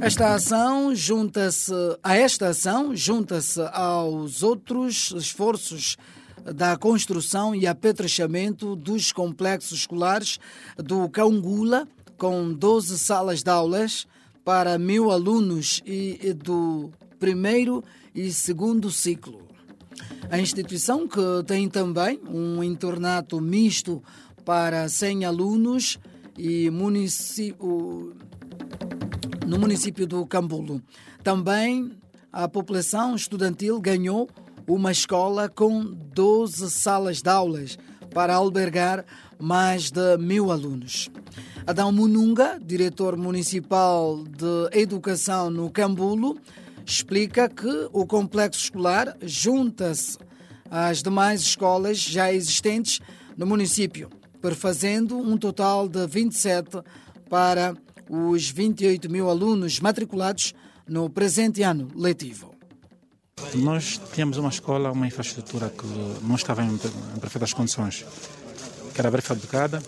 Esta 0.00 0.34
ação 0.34 0.94
junta-se 0.94 1.72
a 2.02 2.16
esta 2.16 2.48
ação 2.48 2.96
junta-se 2.96 3.60
aos 3.72 4.42
outros 4.42 5.12
esforços 5.14 5.98
da 6.42 6.74
construção 6.76 7.54
e 7.54 7.66
apetrechamento 7.66 8.74
dos 8.74 9.12
complexos 9.12 9.80
escolares 9.80 10.38
do 10.78 11.06
Caungula, 11.10 11.86
com 12.16 12.50
12 12.50 12.98
salas 12.98 13.42
de 13.42 13.50
aulas 13.50 14.06
para 14.42 14.78
mil 14.78 15.10
alunos 15.10 15.82
e 15.84 16.32
do 16.32 16.90
primeiro 17.18 17.84
e 18.14 18.32
segundo 18.32 18.90
ciclo. 18.90 19.42
A 20.30 20.38
instituição, 20.38 21.06
que 21.06 21.20
tem 21.46 21.68
também 21.68 22.18
um 22.26 22.64
internato 22.64 23.38
misto 23.38 24.02
para 24.46 24.88
100 24.88 25.26
alunos 25.26 25.98
e 26.38 26.70
município, 26.70 28.14
no 29.50 29.58
município 29.58 30.06
do 30.06 30.24
Cambulo. 30.24 30.80
Também 31.24 31.90
a 32.32 32.46
população 32.46 33.16
estudantil 33.16 33.80
ganhou 33.80 34.30
uma 34.64 34.92
escola 34.92 35.48
com 35.48 35.82
12 35.82 36.70
salas 36.70 37.20
de 37.20 37.28
aulas 37.28 37.76
para 38.14 38.36
albergar 38.36 39.04
mais 39.40 39.90
de 39.90 40.16
mil 40.18 40.52
alunos. 40.52 41.10
Adão 41.66 41.90
Mununga, 41.90 42.60
diretor 42.64 43.16
municipal 43.16 44.22
de 44.22 44.78
educação 44.78 45.50
no 45.50 45.68
Cambulo, 45.68 46.38
explica 46.86 47.48
que 47.48 47.88
o 47.92 48.06
complexo 48.06 48.60
escolar 48.60 49.16
junta-se 49.20 50.16
às 50.70 51.02
demais 51.02 51.40
escolas 51.40 51.98
já 51.98 52.32
existentes 52.32 53.00
no 53.36 53.46
município, 53.46 54.10
perfazendo 54.40 55.18
um 55.18 55.36
total 55.36 55.88
de 55.88 56.06
27 56.06 56.78
para 57.28 57.74
os 58.10 58.50
28 58.50 59.08
mil 59.08 59.30
alunos 59.30 59.78
matriculados 59.78 60.52
no 60.86 61.08
presente 61.08 61.62
ano 61.62 61.88
letivo. 61.94 62.52
Nós 63.54 64.00
tínhamos 64.12 64.36
uma 64.36 64.48
escola, 64.48 64.90
uma 64.90 65.06
infraestrutura 65.06 65.70
que 65.70 65.86
não 66.26 66.34
estava 66.34 66.64
em 66.64 66.76
perfeitas 67.20 67.54
condições, 67.54 68.04
que 68.92 69.00
era 69.00 69.10
pré-fabricada 69.10 69.80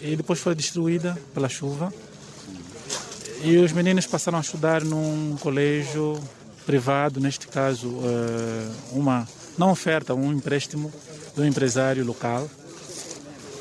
e 0.00 0.16
depois 0.16 0.40
foi 0.40 0.54
destruída 0.54 1.16
pela 1.32 1.48
chuva. 1.48 1.92
E 3.42 3.56
os 3.58 3.70
meninos 3.72 4.06
passaram 4.06 4.38
a 4.38 4.40
estudar 4.40 4.84
num 4.84 5.36
colégio 5.40 6.20
privado, 6.66 7.20
neste 7.20 7.46
caso, 7.46 7.88
eh, 8.02 8.70
uma 8.92 9.26
não 9.56 9.70
oferta, 9.70 10.12
um 10.14 10.32
empréstimo 10.32 10.92
do 11.36 11.46
empresário 11.46 12.04
local, 12.04 12.50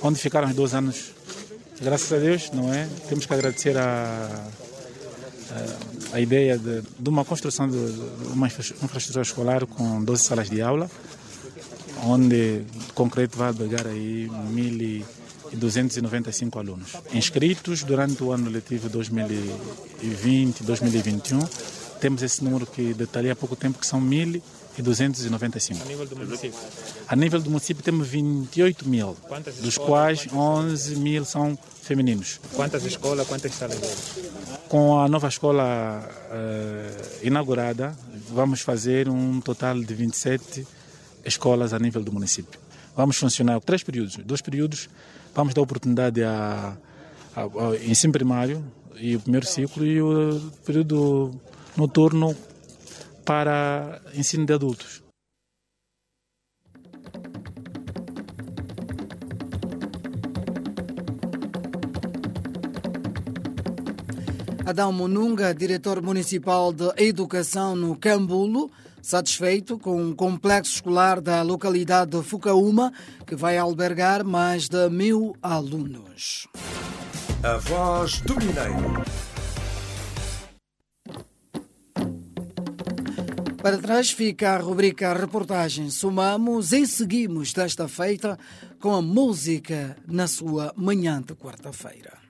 onde 0.02 0.20
ficaram 0.20 0.48
os 0.48 0.56
dois 0.56 0.74
anos. 0.74 1.14
Graças 1.82 2.12
a 2.12 2.18
Deus, 2.18 2.52
não 2.52 2.74
é? 2.74 2.88
Temos 3.08 3.26
que 3.26 3.34
agradecer 3.34 3.78
a, 3.78 4.28
a, 5.52 6.16
a 6.16 6.20
ideia 6.20 6.58
de, 6.58 6.82
de, 6.82 7.10
uma 7.10 7.24
construção 7.24 7.70
de, 7.70 7.78
de 7.78 8.34
uma 8.34 8.48
infraestrutura 8.48 9.22
escolar 9.22 9.66
com 9.66 10.04
12 10.04 10.24
salas 10.24 10.50
de 10.50 10.62
aula, 10.62 10.90
onde 12.04 12.64
o 12.90 12.94
concreto 12.94 13.38
vai 13.38 13.50
albergar 13.50 13.88
aí 13.88 14.30
mil 14.50 14.82
e 14.82 15.06
e 15.52 15.56
295 15.56 16.60
alunos. 16.60 16.94
Inscritos 17.14 17.84
durante 17.84 18.24
o 18.24 18.32
ano 18.32 18.50
letivo 18.50 18.90
2020-2021, 18.90 21.48
temos 22.00 22.22
esse 22.22 22.44
número 22.44 22.66
que 22.66 22.94
detalhei 22.94 23.32
há 23.32 23.36
pouco 23.36 23.56
tempo, 23.56 23.80
que 23.80 23.88
são 23.88 24.02
1.295. 24.82 25.82
A 25.82 25.86
nível 25.86 26.06
do 26.06 26.16
município? 26.16 26.60
A 27.08 27.16
nível 27.16 27.42
do 27.42 27.50
município 27.50 27.84
temos 27.84 28.08
28 28.08 28.88
mil, 28.88 29.16
Quantas 29.28 29.56
dos 29.56 29.70
escolas? 29.70 30.26
quais 30.26 30.34
11 30.34 30.96
mil 30.98 31.26
são 31.26 31.58
femininos. 31.82 32.40
Quantas 32.54 32.84
escolas, 32.86 33.28
quantas 33.28 33.54
salas 33.54 33.80
Com 34.68 35.00
a 35.00 35.08
nova 35.08 35.28
escola 35.28 36.08
uh, 36.30 37.26
inaugurada, 37.26 37.98
vamos 38.30 38.62
fazer 38.62 39.10
um 39.10 39.40
total 39.42 39.80
de 39.82 39.94
27 39.94 40.68
escolas 41.26 41.74
a 41.74 41.80
nível 41.80 42.04
do 42.04 42.12
município. 42.12 42.60
Vamos 42.96 43.18
funcionar 43.18 43.60
três 43.62 43.84
períodos, 43.84 44.18
dois 44.18 44.42
períodos 44.42 44.90
vamos 45.38 45.54
dar 45.54 45.62
oportunidade 45.62 46.24
a, 46.24 46.76
a, 47.36 47.42
a, 47.42 47.76
ensino 47.86 48.12
primário 48.12 48.64
e 49.00 49.16
o 49.16 49.20
primeiro 49.20 49.46
ciclo 49.46 49.86
e 49.86 50.02
o 50.02 50.42
período 50.66 51.32
noturno 51.78 52.36
para 53.28 54.02
ensino 54.14 54.46
de 54.46 54.54
adultos. 54.54 55.04
Adão 64.66 64.94
Monunga, 64.94 65.54
diretor 65.54 66.02
municipal 66.02 66.72
de 66.72 66.90
Educação 66.98 67.76
no 67.76 67.98
Cambulo, 67.98 68.72
satisfeito 69.02 69.78
com 69.78 70.10
o 70.10 70.16
complexo 70.16 70.76
escolar 70.76 71.20
da 71.20 71.42
localidade 71.42 72.12
de 72.12 72.24
Fucaúma, 72.24 72.94
que 73.26 73.36
vai 73.36 73.58
albergar 73.58 74.24
mais 74.24 74.70
de 74.70 74.90
mil 74.90 75.36
alunos. 75.42 76.48
A 77.44 77.58
voz 77.58 78.22
do 78.22 78.36
Mineiro. 78.36 79.27
Para 83.62 83.78
trás 83.80 84.12
fica 84.12 84.52
a 84.52 84.58
rubrica 84.58 85.14
Reportagem 85.14 85.90
Sumamos 85.90 86.72
e 86.72 86.86
seguimos 86.86 87.54
desta 87.54 87.88
feita 87.88 88.38
com 88.80 88.94
a 88.94 89.02
música 89.02 89.98
na 90.08 90.28
sua 90.28 90.72
manhã 90.78 91.22
de 91.22 91.34
quarta-feira. 91.34 92.27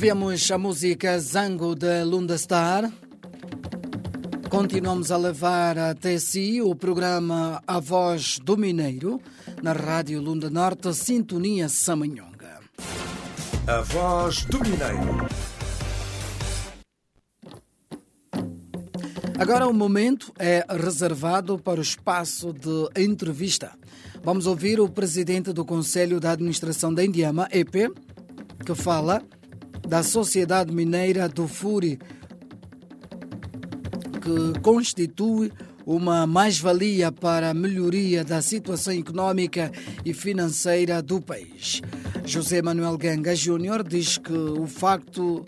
Ouvimos 0.00 0.50
a 0.50 0.56
música 0.56 1.18
Zango 1.20 1.74
de 1.74 2.02
Lunda 2.04 2.34
Star. 2.34 2.90
Continuamos 4.48 5.10
a 5.10 5.18
levar 5.18 5.76
até 5.76 6.18
si 6.18 6.62
o 6.62 6.74
programa 6.74 7.62
A 7.66 7.78
Voz 7.80 8.38
do 8.42 8.56
Mineiro 8.56 9.20
na 9.62 9.74
Rádio 9.74 10.22
Lunda 10.22 10.48
Norte, 10.48 10.94
Sintonia 10.94 11.68
Samanhonga. 11.68 12.60
A 13.66 13.82
Voz 13.82 14.46
do 14.46 14.58
Mineiro. 14.60 15.28
Agora 19.38 19.68
o 19.68 19.74
momento 19.74 20.32
é 20.38 20.64
reservado 20.82 21.58
para 21.58 21.78
o 21.78 21.82
espaço 21.82 22.54
de 22.54 23.02
entrevista. 23.02 23.72
Vamos 24.24 24.46
ouvir 24.46 24.80
o 24.80 24.88
presidente 24.88 25.52
do 25.52 25.62
Conselho 25.62 26.18
da 26.18 26.30
Administração 26.30 26.94
da 26.94 27.04
Indiama, 27.04 27.46
EP, 27.52 27.92
que 28.64 28.74
fala 28.74 29.22
da 29.86 30.02
Sociedade 30.02 30.72
Mineira 30.72 31.28
do 31.28 31.48
Furi, 31.48 31.98
que 34.20 34.60
constitui 34.60 35.52
uma 35.84 36.26
mais-valia 36.26 37.10
para 37.10 37.50
a 37.50 37.54
melhoria 37.54 38.22
da 38.24 38.40
situação 38.40 38.92
econômica 38.92 39.72
e 40.04 40.12
financeira 40.12 41.02
do 41.02 41.20
país. 41.20 41.80
José 42.24 42.62
Manuel 42.62 42.96
Ganga 42.96 43.34
Júnior 43.34 43.82
diz 43.82 44.18
que 44.18 44.32
o 44.32 44.66
facto 44.66 45.44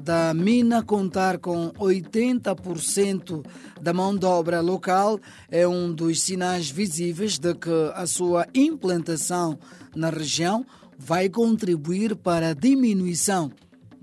da 0.00 0.32
mina 0.32 0.82
contar 0.82 1.38
com 1.38 1.72
80% 1.72 3.44
da 3.80 3.92
mão 3.92 4.16
de 4.16 4.24
obra 4.26 4.60
local 4.60 5.18
é 5.50 5.66
um 5.66 5.92
dos 5.92 6.22
sinais 6.22 6.70
visíveis 6.70 7.38
de 7.38 7.54
que 7.54 7.90
a 7.94 8.06
sua 8.06 8.46
implantação 8.54 9.58
na 9.94 10.10
região 10.10 10.64
vai 10.98 11.28
contribuir 11.28 12.14
para 12.14 12.50
a 12.50 12.54
diminuição 12.54 13.50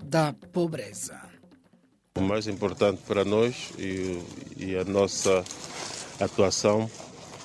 da 0.07 0.33
pobreza. 0.53 1.19
O 2.15 2.21
mais 2.21 2.47
importante 2.47 3.01
para 3.05 3.25
nós 3.25 3.71
e, 3.77 4.19
e 4.57 4.75
a 4.75 4.83
nossa 4.83 5.43
atuação 6.19 6.89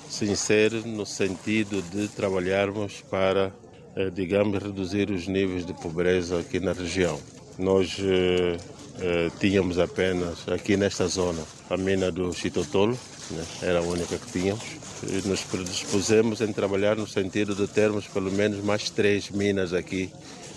se 0.09 0.25
insere 0.25 0.81
no 0.85 1.05
sentido 1.05 1.81
de 1.81 2.07
trabalharmos 2.07 3.03
para, 3.09 3.53
eh, 3.95 4.09
digamos, 4.09 4.63
reduzir 4.63 5.11
os 5.11 5.27
níveis 5.27 5.65
de 5.65 5.73
pobreza 5.73 6.39
aqui 6.39 6.59
na 6.59 6.71
região. 6.71 7.19
Nós 7.59 7.97
eh, 7.99 8.57
eh, 8.99 9.29
tínhamos 9.39 9.77
apenas 9.77 10.47
aqui 10.47 10.77
nesta 10.77 11.07
zona 11.07 11.43
a 11.69 11.77
mina 11.77 12.11
do 12.11 12.33
Chitotolo, 12.33 12.97
né? 13.31 13.45
era 13.61 13.79
a 13.79 13.83
única 13.83 14.17
que 14.17 14.31
tínhamos. 14.31 14.63
E 15.03 15.27
nos 15.27 15.41
predispusemos 15.41 16.39
em 16.39 16.53
trabalhar 16.53 16.95
no 16.95 17.05
sentido 17.05 17.53
de 17.53 17.67
termos 17.67 18.07
pelo 18.07 18.31
menos 18.31 18.63
mais 18.63 18.89
três 18.89 19.29
minas 19.29 19.73
aqui 19.73 20.09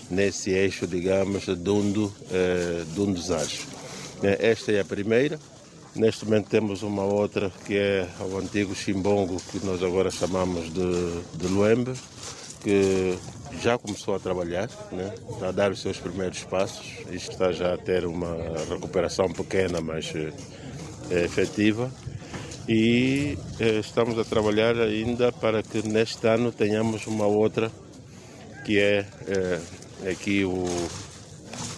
nesse 0.09 0.51
eixo, 0.51 0.87
digamos, 0.87 1.45
Dundo, 1.45 2.13
eh, 2.31 2.83
Dundo-Zajo. 2.95 3.67
Esta 4.23 4.71
é 4.71 4.79
a 4.79 4.85
primeira. 4.85 5.39
Neste 5.95 6.25
momento 6.25 6.49
temos 6.49 6.83
uma 6.83 7.03
outra 7.03 7.51
que 7.65 7.77
é 7.77 8.07
o 8.19 8.37
antigo 8.37 8.75
Chimbongo, 8.75 9.41
que 9.51 9.65
nós 9.65 9.81
agora 9.83 10.11
chamamos 10.11 10.71
de, 10.73 11.21
de 11.37 11.47
Luembe, 11.47 11.93
que 12.63 13.17
já 13.61 13.77
começou 13.77 14.15
a 14.15 14.19
trabalhar, 14.19 14.69
né? 14.91 15.13
a 15.41 15.51
dar 15.51 15.71
os 15.71 15.81
seus 15.81 15.97
primeiros 15.97 16.43
passos. 16.43 16.85
Isto 17.11 17.31
está 17.31 17.51
já 17.51 17.73
a 17.73 17.77
ter 17.77 18.05
uma 18.05 18.35
recuperação 18.69 19.31
pequena, 19.31 19.81
mas 19.81 20.13
é, 20.15 21.23
efetiva. 21.23 21.91
E 22.67 23.37
é, 23.59 23.79
estamos 23.79 24.19
a 24.19 24.23
trabalhar 24.23 24.77
ainda 24.77 25.31
para 25.31 25.63
que 25.63 25.87
neste 25.87 26.27
ano 26.27 26.51
tenhamos 26.51 27.07
uma 27.07 27.25
outra, 27.25 27.71
que 28.65 28.77
é, 28.77 29.05
é 29.27 29.59
aqui 30.05 30.43
o, 30.45 30.65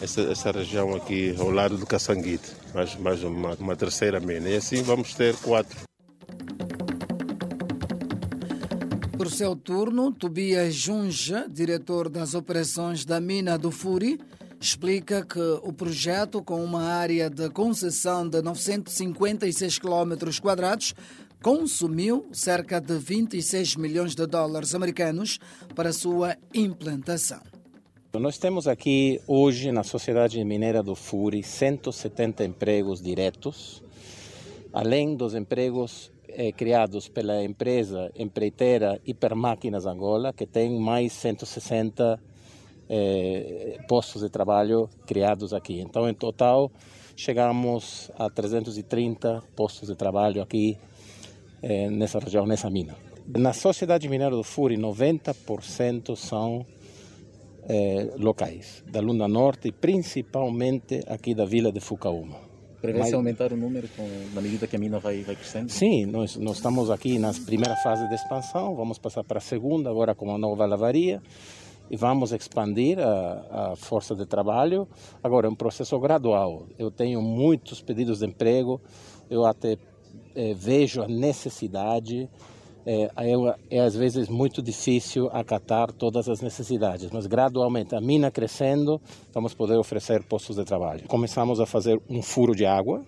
essa, 0.01 0.21
essa, 0.21 0.51
região 0.51 0.95
aqui 0.95 1.35
ao 1.37 1.49
lado 1.49 1.77
do 1.77 1.85
Caçanguite, 1.85 2.51
mais, 2.73 2.95
mais 2.95 3.23
uma, 3.23 3.55
uma 3.55 3.75
terceira 3.75 4.19
mina. 4.19 4.49
E 4.49 4.55
assim 4.55 4.81
vamos 4.81 5.13
ter 5.13 5.35
quatro. 5.37 5.77
Por 9.17 9.29
seu 9.29 9.55
turno, 9.55 10.11
Tobias 10.11 10.73
Junja, 10.73 11.45
diretor 11.49 12.09
das 12.09 12.33
operações 12.33 13.03
da 13.03 13.19
mina 13.19 13.57
do 13.57 13.69
Furi, 13.69 14.19
explica 14.59 15.25
que 15.25 15.39
o 15.61 15.71
projeto, 15.71 16.41
com 16.41 16.63
uma 16.63 16.83
área 16.83 17.29
de 17.29 17.49
concessão 17.49 18.27
de 18.27 18.41
956 18.41 19.79
km 19.79 20.39
quadrados, 20.41 20.93
consumiu 21.41 22.27
cerca 22.31 22.79
de 22.79 22.97
26 22.97 23.75
milhões 23.75 24.15
de 24.15 24.25
dólares 24.25 24.75
americanos 24.75 25.39
para 25.75 25.93
sua 25.93 26.35
implantação. 26.53 27.41
Nós 28.11 28.39
temos 28.39 28.67
aqui 28.67 29.21
hoje 29.27 29.71
na 29.71 29.83
Sociedade 29.83 30.43
Mineira 30.43 30.81
do 30.81 30.95
Furi 30.95 31.43
170 31.43 32.43
empregos 32.43 32.99
diretos, 32.99 33.83
além 34.73 35.15
dos 35.15 35.35
empregos 35.35 36.11
eh, 36.27 36.51
criados 36.51 37.07
pela 37.07 37.43
empresa 37.43 38.11
empreiteira 38.15 38.99
Hipermáquinas 39.05 39.85
Angola, 39.85 40.33
que 40.33 40.47
tem 40.47 40.79
mais 40.79 41.13
160 41.13 42.19
eh, 42.89 43.77
postos 43.87 44.23
de 44.23 44.29
trabalho 44.29 44.89
criados 45.05 45.53
aqui. 45.53 45.79
Então, 45.79 46.09
em 46.09 46.13
total, 46.13 46.71
chegamos 47.15 48.09
a 48.17 48.27
330 48.27 49.43
postos 49.55 49.87
de 49.87 49.95
trabalho 49.95 50.41
aqui 50.41 50.79
eh, 51.61 51.91
nessa 51.91 52.17
região, 52.17 52.47
nessa 52.47 52.71
mina. 52.71 52.95
Na 53.37 53.53
Sociedade 53.53 54.09
Mineira 54.09 54.35
do 54.35 54.43
Furi, 54.43 54.75
90% 54.77 56.15
são 56.15 56.65
locais, 58.17 58.83
da 58.91 58.99
Lunda 58.99 59.27
Norte 59.27 59.71
principalmente 59.71 61.01
aqui 61.07 61.35
da 61.35 61.45
vila 61.45 61.71
de 61.71 61.79
Fucaúma. 61.79 62.49
Prevê-se 62.81 63.13
aumentar 63.13 63.51
o 63.51 63.57
número 63.57 63.89
com, 63.89 64.07
na 64.33 64.41
medida 64.41 64.65
que 64.65 64.75
a 64.75 64.79
mina 64.79 64.99
vai, 64.99 65.21
vai 65.21 65.35
crescendo? 65.35 65.69
Sim, 65.69 66.05
nós, 66.05 66.37
nós 66.37 66.55
estamos 66.57 66.89
aqui 66.89 67.19
na 67.19 67.33
primeira 67.45 67.75
fase 67.83 68.07
de 68.07 68.15
expansão, 68.15 68.73
vamos 68.73 68.97
passar 68.97 69.23
para 69.23 69.39
a 69.39 69.41
segunda, 69.41 69.89
agora 69.89 70.15
com 70.15 70.33
a 70.33 70.37
nova 70.37 70.65
lavaria, 70.65 71.21
e 71.91 71.97
vamos 71.97 72.31
expandir 72.31 72.97
a, 72.99 73.71
a 73.71 73.75
força 73.75 74.15
de 74.15 74.25
trabalho. 74.25 74.87
Agora, 75.21 75.47
é 75.47 75.49
um 75.49 75.55
processo 75.55 75.99
gradual. 75.99 76.67
Eu 76.77 76.89
tenho 76.89 77.21
muitos 77.21 77.81
pedidos 77.81 78.19
de 78.19 78.27
emprego, 78.27 78.79
eu 79.29 79.45
até 79.45 79.75
eh, 80.35 80.53
vejo 80.53 81.01
a 81.01 81.07
necessidade 81.07 82.29
é, 82.85 83.03
é, 83.15 83.77
é, 83.77 83.79
às 83.81 83.95
vezes 83.95 84.29
muito 84.29 84.61
difícil 84.61 85.29
acatar 85.31 85.91
todas 85.91 86.27
as 86.29 86.41
necessidades, 86.41 87.09
mas 87.11 87.27
gradualmente, 87.27 87.95
a 87.95 88.01
mina 88.01 88.31
crescendo, 88.31 89.01
vamos 89.33 89.53
poder 89.53 89.77
oferecer 89.77 90.23
postos 90.23 90.55
de 90.55 90.63
trabalho. 90.63 91.03
Começamos 91.07 91.59
a 91.59 91.65
fazer 91.65 92.01
um 92.09 92.21
furo 92.21 92.55
de 92.55 92.65
água, 92.65 93.03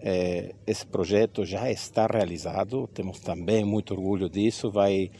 é, 0.00 0.54
esse 0.66 0.86
projeto 0.86 1.44
já 1.44 1.70
está 1.70 2.06
realizado, 2.06 2.86
temos 2.92 3.20
também 3.20 3.64
muito 3.64 3.94
orgulho 3.94 4.28
disso, 4.28 4.70
vai 4.70 5.10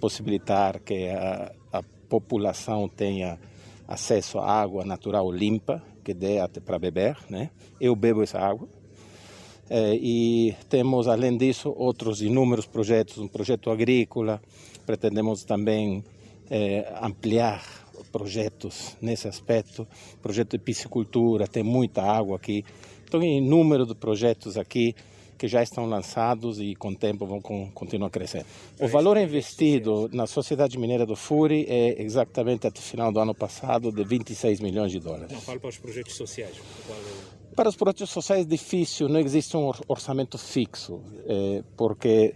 possibilitar 0.00 0.80
que 0.80 1.08
a, 1.08 1.52
a 1.72 1.82
população 2.08 2.88
tenha 2.88 3.38
acesso 3.88 4.38
à 4.38 4.48
água 4.48 4.84
natural 4.84 5.30
limpa, 5.32 5.82
que 6.04 6.14
dê 6.14 6.38
até 6.38 6.60
para 6.60 6.78
beber, 6.78 7.16
né? 7.28 7.50
Eu 7.80 7.94
bebo 7.96 8.22
essa 8.22 8.38
água, 8.38 8.68
e 9.70 10.54
temos, 10.68 11.06
além 11.06 11.36
disso, 11.36 11.72
outros 11.76 12.20
inúmeros 12.22 12.66
projetos, 12.66 13.18
um 13.18 13.28
projeto 13.28 13.70
agrícola, 13.70 14.42
pretendemos 14.84 15.44
também 15.44 16.02
eh, 16.50 16.92
ampliar 17.00 17.62
projetos 18.10 18.96
nesse 19.00 19.28
aspecto, 19.28 19.86
projeto 20.20 20.52
de 20.52 20.58
piscicultura, 20.58 21.46
tem 21.46 21.62
muita 21.62 22.02
água 22.02 22.36
aqui, 22.36 22.64
então 23.04 23.22
inúmeros 23.22 23.86
de 23.86 23.94
projetos 23.94 24.56
aqui 24.56 24.94
que 25.40 25.48
já 25.48 25.62
estão 25.62 25.86
lançados 25.86 26.60
e 26.60 26.74
com 26.74 26.90
o 26.90 26.94
tempo 26.94 27.24
vão 27.24 27.40
continuar 27.40 28.10
crescendo. 28.10 28.44
O 28.78 28.86
valor 28.88 29.16
investido 29.16 30.10
na 30.12 30.26
Sociedade 30.26 30.76
Mineira 30.78 31.06
do 31.06 31.16
Furi 31.16 31.64
é 31.66 32.02
exatamente 32.02 32.66
até 32.66 32.78
o 32.78 32.82
final 32.82 33.10
do 33.10 33.18
ano 33.18 33.34
passado 33.34 33.90
de 33.90 34.04
26 34.04 34.60
milhões 34.60 34.92
de 34.92 35.00
dólares. 35.00 35.32
Não, 35.32 35.40
falo 35.40 35.58
para 35.58 35.70
os 35.70 35.78
projetos 35.78 36.14
sociais. 36.14 36.56
Para 37.56 37.68
os 37.68 37.76
projetos 37.76 38.10
sociais 38.10 38.46
é 38.46 38.48
difícil, 38.48 39.08
não 39.08 39.18
existe 39.18 39.56
um 39.56 39.70
orçamento 39.88 40.38
fixo, 40.38 41.00
eh, 41.26 41.62
porque 41.76 42.34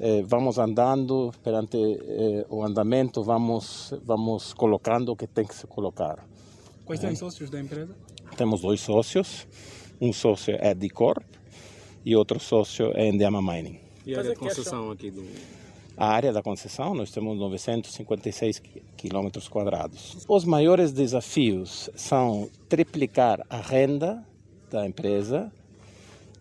eh, 0.00 0.22
vamos 0.22 0.58
andando 0.58 1.30
perante 1.42 1.76
eh, 1.76 2.46
o 2.48 2.64
andamento, 2.64 3.22
vamos 3.22 3.92
vamos 4.04 4.54
colocando 4.54 5.12
o 5.12 5.16
que 5.16 5.26
tem 5.26 5.44
que 5.44 5.54
se 5.54 5.66
colocar. 5.66 6.26
Quais 6.84 7.00
são 7.00 7.12
os 7.12 7.18
sócios 7.18 7.50
da 7.50 7.60
empresa? 7.60 7.94
Temos 8.36 8.62
dois 8.62 8.80
sócios, 8.80 9.46
um 10.00 10.12
sócio 10.12 10.56
é 10.58 10.74
de 10.74 10.88
Corp 10.88 11.24
e 12.04 12.16
outro 12.16 12.40
sócio 12.40 12.90
é 12.94 13.08
Endiama 13.08 13.42
Mining. 13.42 13.78
E 14.06 14.14
a 14.14 14.18
área 14.18 14.30
de 14.30 14.36
concessão 14.36 14.90
aqui 14.90 15.10
do... 15.10 15.24
A 15.96 16.08
área 16.08 16.32
da 16.32 16.42
concessão, 16.42 16.92
nós 16.92 17.12
temos 17.12 17.38
956 17.38 18.60
quilômetros 18.96 19.46
quadrados. 19.46 20.24
Os 20.28 20.44
maiores 20.44 20.92
desafios 20.92 21.88
são 21.94 22.50
triplicar 22.68 23.46
a 23.48 23.58
renda 23.58 24.26
da 24.74 24.86
empresa 24.86 25.50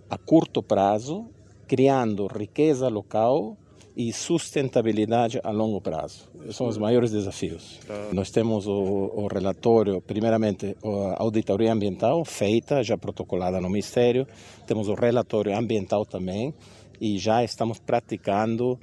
a 0.10 0.18
curto 0.18 0.62
prazo, 0.62 1.26
criando 1.68 2.28
riqueza 2.28 2.88
local 2.88 3.58
e 3.96 4.12
sustentabilidade 4.12 5.40
a 5.44 5.52
longo 5.52 5.80
prazo. 5.80 6.28
São 6.52 6.68
os 6.68 6.78
maiores 6.78 7.12
desafios. 7.12 7.80
Nós 8.12 8.32
temos 8.32 8.68
o, 8.68 8.72
o 8.72 9.28
relatório, 9.28 10.02
primeiramente, 10.02 10.76
a 10.84 11.22
auditoria 11.22 11.72
ambiental 11.72 12.26
feita, 12.26 12.84
já 12.84 12.98
protocolada 12.98 13.62
no 13.62 13.70
Ministério, 13.70 14.28
temos 14.66 14.88
o 14.88 14.94
relatório 14.94 15.56
ambiental 15.58 16.06
também 16.06 16.54
e 17.00 17.18
já 17.18 17.44
estamos 17.44 17.80
praticando 17.80 18.80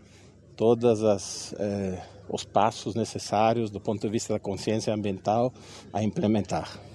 todas 0.56 1.02
as 1.02 1.54
eh, 1.58 1.98
os 2.28 2.44
passos 2.44 2.94
necessários 2.94 3.70
do 3.70 3.80
ponto 3.80 4.00
de 4.00 4.08
vista 4.08 4.34
da 4.34 4.38
consciência 4.38 4.94
ambiental 4.94 5.52
a 5.92 6.02
implementar. 6.02 6.89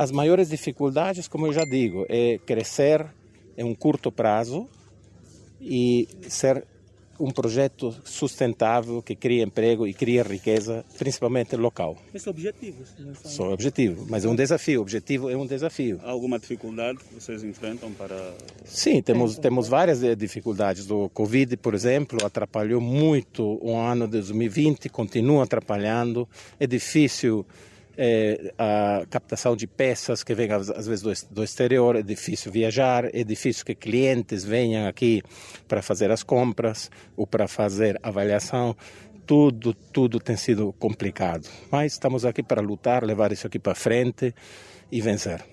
As 0.00 0.10
maiores 0.10 0.48
dificuldades, 0.48 1.28
como 1.28 1.46
eu 1.46 1.52
já 1.52 1.62
digo, 1.62 2.06
é 2.08 2.38
crescer 2.46 3.04
em 3.54 3.64
um 3.64 3.74
curto 3.74 4.10
prazo 4.10 4.66
e 5.60 6.08
ser 6.26 6.66
um 7.18 7.30
projeto 7.30 7.94
sustentável 8.02 9.02
que 9.02 9.14
cria 9.14 9.44
emprego 9.44 9.86
e 9.86 9.92
cria 9.92 10.22
riqueza, 10.22 10.86
principalmente 10.98 11.54
local. 11.54 11.98
Esses 12.14 12.26
objetivos. 12.26 12.88
São 13.24 13.52
objetivo, 13.52 14.06
mas 14.08 14.24
é 14.24 14.28
um 14.30 14.34
desafio. 14.34 14.80
O 14.80 14.82
objetivo 14.84 15.28
é 15.28 15.36
um 15.36 15.46
desafio. 15.46 16.00
Há 16.02 16.08
alguma 16.08 16.38
dificuldade 16.38 16.96
que 17.00 17.14
vocês 17.16 17.44
enfrentam 17.44 17.92
para. 17.92 18.34
Sim, 18.64 19.02
temos, 19.02 19.36
temos 19.36 19.68
várias 19.68 20.02
eh, 20.02 20.14
dificuldades. 20.14 20.90
O 20.90 21.10
Covid, 21.10 21.58
por 21.58 21.74
exemplo, 21.74 22.24
atrapalhou 22.24 22.80
muito 22.80 23.58
o 23.62 23.76
ano 23.76 24.06
de 24.06 24.12
2020, 24.12 24.88
continua 24.88 25.44
atrapalhando. 25.44 26.26
É 26.58 26.66
difícil 26.66 27.44
é, 28.02 28.54
a 28.58 29.04
captação 29.10 29.54
de 29.54 29.66
peças 29.66 30.24
que 30.24 30.34
vêm 30.34 30.50
às 30.50 30.86
vezes 30.86 31.02
do, 31.02 31.34
do 31.34 31.44
exterior, 31.44 31.96
é 31.96 32.02
difícil 32.02 32.50
viajar, 32.50 33.14
é 33.14 33.22
difícil 33.22 33.62
que 33.62 33.74
clientes 33.74 34.42
venham 34.42 34.88
aqui 34.88 35.22
para 35.68 35.82
fazer 35.82 36.10
as 36.10 36.22
compras 36.22 36.90
ou 37.14 37.26
para 37.26 37.46
fazer 37.46 38.00
avaliação. 38.02 38.74
Tudo, 39.26 39.74
tudo 39.74 40.18
tem 40.18 40.34
sido 40.34 40.72
complicado. 40.78 41.46
Mas 41.70 41.92
estamos 41.92 42.24
aqui 42.24 42.42
para 42.42 42.62
lutar, 42.62 43.04
levar 43.04 43.32
isso 43.32 43.46
aqui 43.46 43.58
para 43.58 43.74
frente 43.74 44.34
e 44.90 45.02
vencer. 45.02 45.44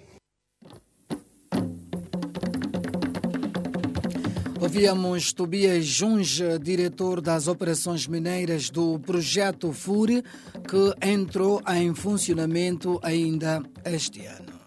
Ouvíamos 4.60 5.34
Tobias 5.34 5.86
Junge, 5.86 6.58
diretor 6.60 7.21
das 7.21 7.48
operações 7.48 8.08
mineiras 8.08 8.69
do 8.69 9.00
projeto 9.00 9.71
FURI, 9.71 10.23
que 10.67 11.08
entrou 11.08 11.62
em 11.67 11.94
funcionamento 11.94 13.00
ainda 13.04 13.62
este 13.86 14.25
ano. 14.25 14.58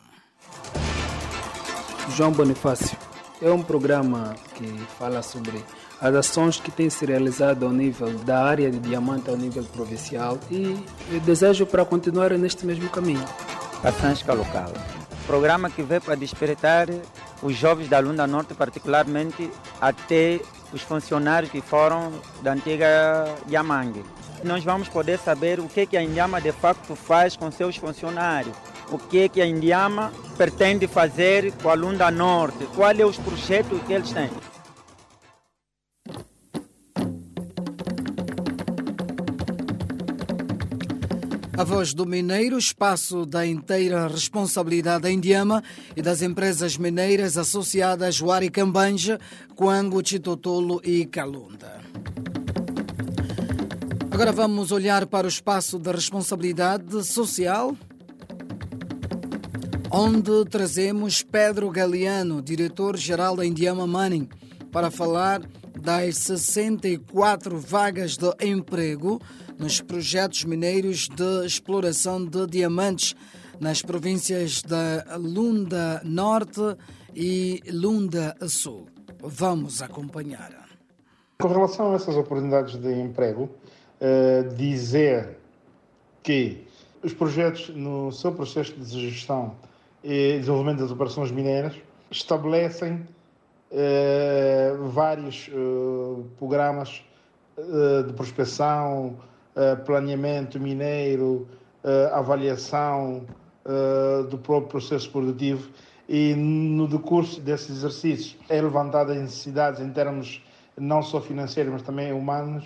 João 2.16 2.32
Bonifácio 2.32 2.96
é 3.42 3.50
um 3.50 3.62
programa 3.62 4.34
que 4.54 4.66
fala 4.98 5.22
sobre 5.22 5.64
as 6.00 6.14
ações 6.14 6.60
que 6.60 6.70
têm 6.70 6.88
se 6.88 7.04
realizado 7.04 7.66
ao 7.66 7.72
nível 7.72 8.18
da 8.20 8.44
área 8.44 8.70
de 8.70 8.78
diamante 8.78 9.28
ao 9.28 9.36
nível 9.36 9.64
provincial 9.64 10.38
e 10.50 10.76
eu 11.12 11.20
desejo 11.20 11.66
para 11.66 11.84
continuar 11.84 12.30
neste 12.38 12.64
mesmo 12.64 12.88
caminho. 12.88 13.24
A 13.82 13.92
Sansca 13.92 14.32
Local. 14.34 14.72
Programa 15.30 15.70
que 15.70 15.80
veio 15.80 16.00
para 16.00 16.16
despertar 16.16 16.88
os 17.40 17.54
jovens 17.54 17.88
da 17.88 18.00
Lunda 18.00 18.26
Norte, 18.26 18.52
particularmente 18.52 19.48
até 19.80 20.40
os 20.72 20.82
funcionários 20.82 21.52
que 21.52 21.60
foram 21.60 22.12
da 22.42 22.52
antiga 22.52 23.32
Yamangue. 23.48 24.04
Nós 24.42 24.64
vamos 24.64 24.88
poder 24.88 25.20
saber 25.20 25.60
o 25.60 25.68
que, 25.68 25.86
que 25.86 25.96
a 25.96 26.02
Indiama 26.02 26.40
de 26.40 26.50
facto 26.50 26.96
faz 26.96 27.36
com 27.36 27.48
seus 27.52 27.76
funcionários, 27.76 28.56
o 28.90 28.98
que, 28.98 29.28
que 29.28 29.40
a 29.40 29.46
Indiama 29.46 30.12
pretende 30.36 30.88
fazer 30.88 31.52
com 31.62 31.70
a 31.70 31.74
Lunda 31.74 32.10
Norte, 32.10 32.66
quais 32.74 32.98
são 32.98 33.08
os 33.08 33.16
projetos 33.16 33.80
que 33.86 33.92
eles 33.92 34.10
têm. 34.10 34.30
A 41.60 41.62
voz 41.64 41.92
do 41.92 42.06
mineiro, 42.06 42.56
espaço 42.56 43.26
da 43.26 43.46
inteira 43.46 44.08
responsabilidade 44.08 45.02
da 45.02 45.10
Indiama 45.10 45.62
e 45.94 46.00
das 46.00 46.22
empresas 46.22 46.78
mineiras 46.78 47.36
associadas 47.36 48.18
Wari 48.18 48.48
Cambanja, 48.48 49.20
Coango, 49.54 50.00
Chitotolo 50.02 50.80
e 50.82 51.04
Calunda. 51.04 51.82
Agora 54.10 54.32
vamos 54.32 54.72
olhar 54.72 55.04
para 55.04 55.26
o 55.26 55.28
espaço 55.28 55.78
da 55.78 55.92
responsabilidade 55.92 57.04
social, 57.04 57.76
onde 59.90 60.46
trazemos 60.46 61.22
Pedro 61.22 61.68
Galeano, 61.68 62.40
diretor-geral 62.40 63.36
da 63.36 63.44
Indiama 63.44 63.86
Mining, 63.86 64.30
para 64.72 64.90
falar 64.90 65.42
das 65.78 66.16
64 66.16 67.58
vagas 67.58 68.16
de 68.16 68.32
emprego 68.40 69.20
nos 69.60 69.78
projetos 69.78 70.42
mineiros 70.44 71.06
de 71.06 71.44
exploração 71.44 72.24
de 72.24 72.46
diamantes 72.46 73.14
nas 73.60 73.82
províncias 73.82 74.62
da 74.62 75.18
Lunda 75.18 76.00
Norte 76.02 76.76
e 77.14 77.62
Lunda 77.70 78.34
Sul. 78.48 78.86
Vamos 79.22 79.82
acompanhar. 79.82 80.66
Com 81.42 81.48
relação 81.48 81.92
a 81.92 81.96
essas 81.96 82.16
oportunidades 82.16 82.76
de 82.76 82.90
emprego, 82.90 83.50
uh, 84.00 84.54
dizer 84.56 85.36
que 86.22 86.66
os 87.02 87.12
projetos, 87.12 87.68
no 87.68 88.10
seu 88.12 88.32
processo 88.32 88.72
de 88.72 89.10
gestão 89.10 89.56
e 90.02 90.38
desenvolvimento 90.38 90.78
das 90.78 90.90
operações 90.90 91.30
mineiras, 91.30 91.74
estabelecem 92.10 93.06
uh, 93.70 94.88
vários 94.88 95.48
uh, 95.48 96.24
programas 96.38 97.02
de 98.06 98.14
prospecção, 98.14 99.18
planeamento 99.84 100.58
mineiro, 100.58 101.48
avaliação 102.12 103.24
do 104.30 104.38
próprio 104.38 104.68
processo 104.68 105.10
produtivo 105.10 105.70
e 106.08 106.34
no 106.34 106.88
decurso 106.88 107.40
desse 107.40 107.70
exercício 107.70 108.38
é 108.48 108.60
levantada 108.60 109.12
as 109.12 109.18
necessidades 109.18 109.80
em 109.80 109.90
termos 109.90 110.42
não 110.76 111.02
só 111.02 111.20
financeiros, 111.20 111.72
mas 111.72 111.82
também 111.82 112.12
humanos, 112.12 112.64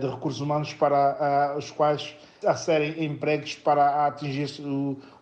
de 0.00 0.06
recursos 0.06 0.40
humanos 0.40 0.72
para 0.74 1.54
os 1.56 1.70
quais 1.70 2.16
a 2.44 2.54
serem 2.54 3.04
empregos 3.04 3.54
para 3.56 4.06
atingir 4.06 4.48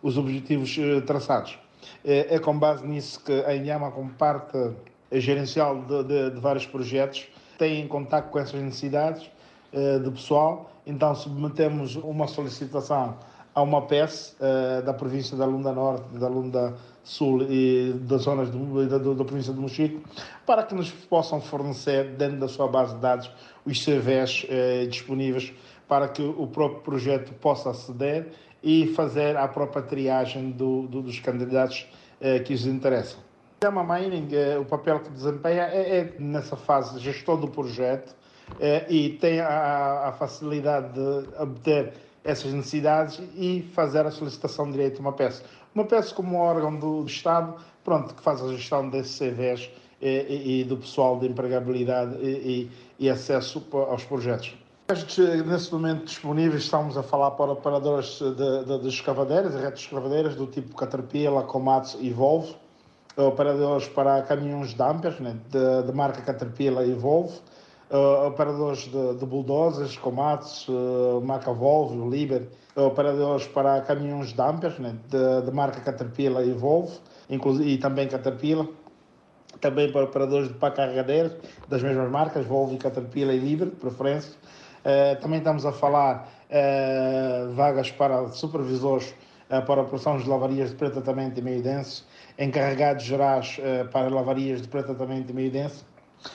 os 0.01 0.17
objetivos 0.17 0.75
traçados. 1.05 1.57
É 2.03 2.39
com 2.39 2.57
base 2.57 2.85
nisso 2.85 3.23
que 3.23 3.31
a 3.31 3.55
Inhama, 3.55 3.91
como 3.91 4.09
parte 4.11 4.57
gerencial 5.11 5.81
de, 5.83 6.03
de, 6.03 6.29
de 6.31 6.39
vários 6.39 6.65
projetos, 6.65 7.27
tem 7.57 7.81
em 7.81 7.87
contato 7.87 8.29
com 8.29 8.39
essas 8.39 8.61
necessidades 8.61 9.29
de 10.03 10.11
pessoal. 10.11 10.71
Então 10.85 11.15
submetemos 11.15 11.95
uma 11.95 12.27
solicitação 12.27 13.17
a 13.53 13.61
uma 13.61 13.81
PES 13.83 14.35
da 14.85 14.93
província 14.93 15.37
da 15.37 15.45
Lunda 15.45 15.71
Norte, 15.71 16.03
da 16.17 16.27
Lunda 16.27 16.75
Sul 17.05 17.43
e 17.43 17.93
das 18.01 18.23
zonas 18.23 18.49
do, 18.49 18.87
da, 18.87 18.97
da, 18.97 19.23
província 19.23 19.53
de 19.53 19.59
Mochico, 19.59 20.01
para 20.43 20.63
que 20.63 20.73
nos 20.73 20.89
possam 20.89 21.39
fornecer, 21.39 22.15
dentro 22.15 22.39
da 22.39 22.47
sua 22.47 22.67
base 22.67 22.95
de 22.95 22.99
dados, 22.99 23.31
os 23.63 23.85
CVs 23.85 24.47
eh, 24.49 24.87
disponíveis 24.87 25.53
para 25.87 26.07
que 26.07 26.23
o 26.23 26.47
próprio 26.47 26.81
projeto 26.81 27.31
possa 27.35 27.69
aceder 27.69 28.31
e 28.63 28.87
fazer 28.87 29.37
a 29.37 29.47
própria 29.47 29.83
triagem 29.83 30.49
do, 30.49 30.87
do, 30.87 31.03
dos 31.03 31.19
candidatos 31.19 31.87
eh, 32.19 32.39
que 32.39 32.55
os 32.55 32.65
interessam. 32.65 33.19
A 33.61 33.69
Mining, 33.69 34.27
eh, 34.31 34.57
o 34.57 34.65
papel 34.65 34.99
que 34.99 35.11
desempenha 35.11 35.63
é, 35.63 35.99
é, 35.99 36.15
nessa 36.17 36.55
fase 36.55 36.99
gestor 36.99 37.37
do 37.37 37.47
projeto 37.47 38.15
eh, 38.59 38.85
e 38.89 39.09
tem 39.11 39.39
a, 39.39 40.09
a 40.09 40.11
facilidade 40.13 40.93
de 40.93 41.41
obter 41.41 41.93
essas 42.23 42.51
necessidades 42.51 43.21
e 43.35 43.61
fazer 43.73 44.05
a 44.05 44.11
solicitação 44.11 44.65
de 44.65 44.73
direito 44.73 44.97
a 44.97 45.01
uma 45.01 45.13
peça. 45.13 45.43
Uma 45.73 45.85
peça 45.85 46.13
como 46.15 46.37
órgão 46.37 46.75
do 46.75 47.05
Estado, 47.05 47.55
pronto, 47.83 48.15
que 48.15 48.21
faz 48.21 48.41
a 48.41 48.47
gestão 48.47 48.89
desses 48.89 49.17
CVs 49.17 49.69
e, 50.01 50.09
e, 50.09 50.61
e 50.61 50.63
do 50.63 50.77
pessoal 50.77 51.19
de 51.19 51.27
empregabilidade 51.27 52.15
e, 52.21 52.69
e, 52.99 53.09
acesso 53.09 53.63
aos 53.71 54.03
projetos. 54.03 54.55
Nesse 55.45 55.73
momento 55.73 56.05
disponíveis 56.05 56.63
estamos 56.63 56.97
a 56.97 57.03
falar 57.03 57.31
para 57.31 57.51
operadores 57.51 58.19
de, 58.19 58.65
de, 58.65 58.79
de 58.81 58.87
escavadeiras, 58.87 59.55
redes 59.55 59.81
escavadeiras 59.81 60.35
do 60.35 60.45
tipo 60.47 60.75
Caterpillar, 60.75 61.43
Komatsu 61.45 61.97
e 62.01 62.11
Volvo, 62.11 62.55
operadores 63.17 63.87
para 63.87 64.21
caminhões 64.23 64.73
dumpers, 64.73 65.19
né, 65.19 65.37
de, 65.49 65.87
de 65.87 65.91
marca 65.91 66.21
Caterpillar 66.21 66.87
e 66.87 66.93
Volvo, 66.93 67.41
uh, 67.89 68.27
operadores 68.27 68.79
de, 68.79 69.15
de 69.15 69.25
bulldozers, 69.25 69.97
Komatsu, 69.97 70.71
uh, 70.71 71.53
Volvo, 71.53 72.09
Liber, 72.09 72.47
operadores 72.75 73.47
para 73.47 73.81
caminhões 73.81 74.33
dumpers, 74.33 74.77
né, 74.79 74.95
de, 75.09 75.45
de 75.45 75.51
marca 75.51 75.79
Caterpillar 75.81 76.43
e 76.45 76.51
Volvo, 76.51 76.99
e 77.29 77.77
também 77.77 78.07
Caterpillar, 78.07 78.67
também 79.61 79.91
para 79.91 80.03
operadores 80.03 80.49
de 80.49 80.53
pá 80.55 80.71
carregadeiros, 80.71 81.33
das 81.67 81.81
mesmas 81.81 82.09
marcas, 82.09 82.45
Volvo 82.45 82.73
e 82.73 82.77
Caterpillar 82.77 83.35
e 83.35 83.39
Liber, 83.39 83.69
preferência. 83.69 84.33
Uh, 84.81 85.19
também 85.21 85.39
estamos 85.39 85.65
a 85.65 85.71
falar 85.71 86.29
uh, 86.49 87.51
vagas 87.53 87.91
para 87.91 88.27
supervisores 88.29 89.13
para 89.67 89.83
operações 89.83 90.23
de 90.23 90.29
lavarias 90.29 90.71
de 90.71 90.75
pré-tratamento 90.75 91.39
e 91.39 91.43
meio 91.43 91.61
denso, 91.61 92.03
encarregados 92.37 93.03
gerais 93.03 93.59
para 93.91 94.09
lavarias 94.09 94.59
de 94.59 94.67
pré-tratamento 94.67 95.29
e 95.29 95.33
meio 95.35 95.51
denso, 95.51 95.85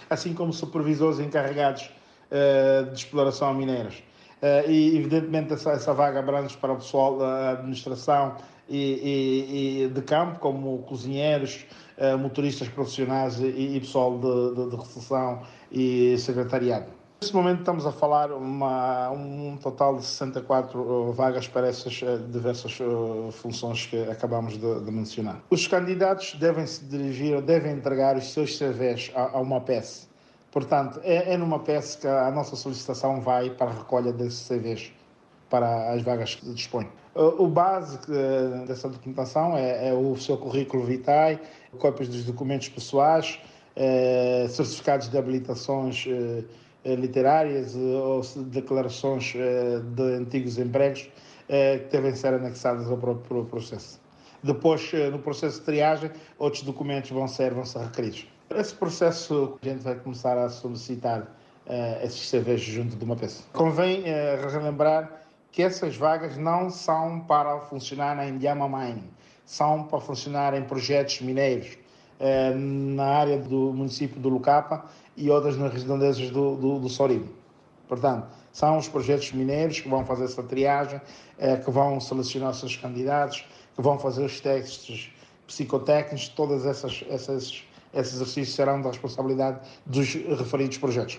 assim 0.08 0.34
como 0.34 0.52
supervisores 0.52 1.18
encarregados 1.20 1.90
eh, 2.30 2.84
de 2.92 2.98
exploração 2.98 3.52
mineiras. 3.54 4.02
Eh, 4.42 4.64
e, 4.70 4.96
evidentemente, 4.96 5.52
essa, 5.52 5.72
essa 5.72 5.92
vaga 5.92 6.20
abrange 6.20 6.56
para 6.56 6.72
o 6.72 6.76
pessoal 6.76 7.18
da 7.18 7.50
administração 7.50 8.36
e, 8.68 8.78
e- 8.78 9.84
e 9.84 9.88
de 9.88 10.02
campo, 10.02 10.38
como 10.38 10.78
cozinheiros, 10.82 11.66
eh, 11.98 12.16
motoristas 12.16 12.68
profissionais 12.68 13.40
e, 13.40 13.46
e 13.76 13.80
pessoal 13.80 14.18
de, 14.18 14.54
de, 14.64 14.70
de 14.70 14.76
recepção 14.76 15.42
e 15.70 16.16
secretariado. 16.18 16.99
Neste 17.22 17.36
momento 17.36 17.58
estamos 17.58 17.84
a 17.84 17.92
falar 17.92 18.32
uma, 18.32 19.10
um 19.10 19.54
total 19.58 19.96
de 19.98 20.06
64 20.06 21.12
vagas 21.12 21.46
para 21.46 21.68
essas 21.68 22.00
eh, 22.02 22.16
diversas 22.16 22.78
eh, 22.80 23.30
funções 23.30 23.84
que 23.84 24.08
acabamos 24.08 24.54
de, 24.54 24.80
de 24.80 24.90
mencionar. 24.90 25.38
Os 25.50 25.66
candidatos 25.66 26.32
devem 26.36 26.66
se 26.66 26.82
dirigir, 26.86 27.42
devem 27.42 27.72
entregar 27.72 28.16
os 28.16 28.32
seus 28.32 28.58
CVs 28.58 29.12
a, 29.14 29.36
a 29.36 29.38
uma 29.38 29.60
PES. 29.60 30.08
Portanto, 30.50 30.98
é, 31.04 31.34
é 31.34 31.36
numa 31.36 31.58
PES 31.58 31.96
que 31.96 32.06
a 32.08 32.30
nossa 32.30 32.56
solicitação 32.56 33.20
vai 33.20 33.50
para 33.50 33.70
a 33.70 33.74
recolha 33.74 34.14
desses 34.14 34.48
CVs 34.48 34.90
para 35.50 35.92
as 35.92 36.00
vagas 36.00 36.36
que 36.36 36.50
dispõe. 36.54 36.88
O 37.14 37.46
base 37.48 37.98
dessa 38.66 38.88
documentação 38.88 39.58
é, 39.58 39.90
é 39.90 39.92
o 39.92 40.16
seu 40.16 40.38
currículo 40.38 40.84
vitae, 40.84 41.38
cópias 41.78 42.08
dos 42.08 42.24
documentos 42.24 42.70
pessoais, 42.70 43.38
eh, 43.76 44.46
certificados 44.48 45.10
de 45.10 45.18
habilitações 45.18 46.06
literárias 46.84 47.74
eh, 47.74 47.78
ou 47.78 48.22
declarações 48.44 49.34
eh, 49.36 49.80
de 49.94 50.02
antigos 50.02 50.58
empregos 50.58 51.08
eh, 51.48 51.78
que 51.78 51.92
devem 51.92 52.14
ser 52.14 52.34
anexadas 52.34 52.90
ao 52.90 52.96
próprio 52.96 53.44
processo. 53.44 54.00
Depois, 54.42 54.90
eh, 54.94 55.10
no 55.10 55.18
processo 55.18 55.60
de 55.60 55.66
triagem, 55.66 56.10
outros 56.38 56.62
documentos 56.62 57.10
vão 57.10 57.28
ser, 57.28 57.52
vão 57.52 57.64
ser 57.64 57.80
requeridos. 57.80 58.26
Esse 58.50 58.74
processo, 58.74 59.58
a 59.62 59.64
gente 59.64 59.82
vai 59.82 59.94
começar 59.94 60.36
a 60.38 60.48
solicitar 60.48 61.28
eh, 61.66 62.00
esses 62.04 62.30
CVs 62.30 62.60
junto 62.60 62.96
de 62.96 63.04
uma 63.04 63.14
peça. 63.14 63.44
Convém 63.52 64.02
eh, 64.04 64.40
relembrar 64.50 65.22
que 65.52 65.62
essas 65.62 65.96
vagas 65.96 66.36
não 66.36 66.70
são 66.70 67.20
para 67.20 67.60
funcionar 67.60 68.16
na 68.16 68.26
Indiama 68.26 68.68
Mining, 68.68 69.08
são 69.44 69.84
para 69.84 70.00
funcionar 70.00 70.54
em 70.54 70.64
projetos 70.64 71.20
mineiros 71.20 71.78
eh, 72.18 72.52
na 72.54 73.04
área 73.04 73.38
do 73.38 73.72
município 73.72 74.20
do 74.20 74.28
Lucapa 74.28 74.86
e 75.20 75.30
outras 75.30 75.56
nas 75.56 75.72
redondezas 75.72 76.30
do, 76.30 76.56
do, 76.56 76.78
do 76.78 76.88
Sorimo. 76.88 77.28
Portanto, 77.86 78.28
são 78.52 78.78
os 78.78 78.88
projetos 78.88 79.32
mineiros 79.32 79.80
que 79.80 79.88
vão 79.88 80.04
fazer 80.04 80.24
essa 80.24 80.42
triagem, 80.42 81.00
eh, 81.38 81.56
que 81.56 81.70
vão 81.70 82.00
selecionar 82.00 82.50
os 82.50 82.60
seus 82.60 82.76
candidatos, 82.76 83.44
que 83.74 83.82
vão 83.82 83.98
fazer 83.98 84.24
os 84.24 84.40
testes 84.40 85.10
psicotécnicos, 85.46 86.28
todos 86.28 86.64
essas, 86.64 87.04
essas, 87.10 87.64
esses 87.92 88.14
exercícios 88.14 88.54
serão 88.54 88.80
da 88.80 88.90
responsabilidade 88.90 89.60
dos 89.84 90.14
referidos 90.14 90.78
projetos. 90.78 91.18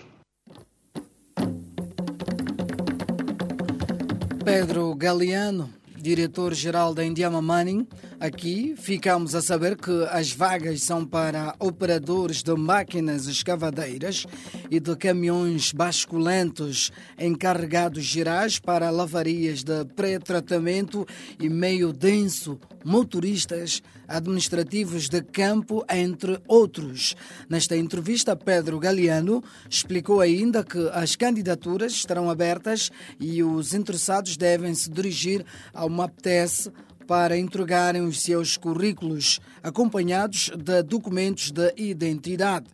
Pedro 4.44 4.94
Galeano, 4.94 5.70
diretor-geral 5.96 6.92
da 6.92 7.04
Indiama 7.04 7.40
Mining. 7.40 7.86
Aqui 8.22 8.76
ficamos 8.76 9.34
a 9.34 9.42
saber 9.42 9.76
que 9.76 9.90
as 10.12 10.30
vagas 10.30 10.84
são 10.84 11.04
para 11.04 11.56
operadores 11.58 12.40
de 12.40 12.54
máquinas 12.54 13.26
escavadeiras 13.26 14.28
e 14.70 14.78
de 14.78 14.94
caminhões 14.94 15.72
basculentos 15.72 16.92
encarregados 17.18 18.04
gerais 18.04 18.60
para 18.60 18.90
lavarias 18.90 19.64
de 19.64 19.84
pré-tratamento 19.96 21.04
e 21.40 21.48
meio 21.48 21.92
denso, 21.92 22.60
motoristas 22.84 23.82
administrativos 24.06 25.08
de 25.08 25.20
campo, 25.20 25.84
entre 25.90 26.38
outros. 26.46 27.16
Nesta 27.48 27.76
entrevista, 27.76 28.36
Pedro 28.36 28.78
Galeano 28.78 29.42
explicou 29.68 30.20
ainda 30.20 30.62
que 30.62 30.88
as 30.92 31.16
candidaturas 31.16 31.90
estarão 31.90 32.30
abertas 32.30 32.88
e 33.18 33.42
os 33.42 33.74
interessados 33.74 34.36
devem 34.36 34.74
se 34.74 34.88
dirigir 34.88 35.44
ao 35.74 35.88
MAPTES 35.88 36.70
para 37.06 37.38
entregarem 37.38 38.02
os 38.02 38.20
seus 38.20 38.56
currículos, 38.56 39.40
acompanhados 39.62 40.50
de 40.56 40.82
documentos 40.82 41.50
de 41.50 41.72
identidade. 41.76 42.66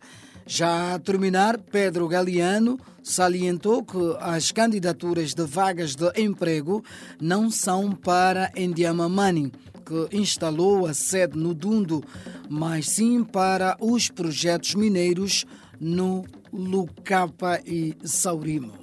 Já 0.45 0.95
a 0.95 0.99
terminar, 0.99 1.57
Pedro 1.57 2.07
Galeano 2.07 2.79
salientou 3.03 3.83
que 3.83 3.97
as 4.19 4.51
candidaturas 4.51 5.33
de 5.33 5.45
vagas 5.45 5.95
de 5.95 6.11
emprego 6.19 6.83
não 7.21 7.51
são 7.51 7.91
para 7.91 8.51
Indiama 8.55 9.07
Mining, 9.07 9.51
que 9.85 10.15
instalou 10.15 10.85
a 10.85 10.93
sede 10.93 11.37
no 11.37 11.53
Dundo, 11.53 12.03
mas 12.49 12.87
sim 12.87 13.23
para 13.23 13.77
os 13.79 14.09
projetos 14.09 14.75
mineiros 14.75 15.45
no 15.79 16.25
Lucapa 16.51 17.59
e 17.65 17.95
Saurimo. 18.03 18.73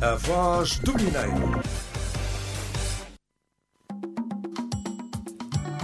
A 0.00 0.16
voz 0.16 0.78
do 0.78 0.92
Mineiro. 0.94 1.62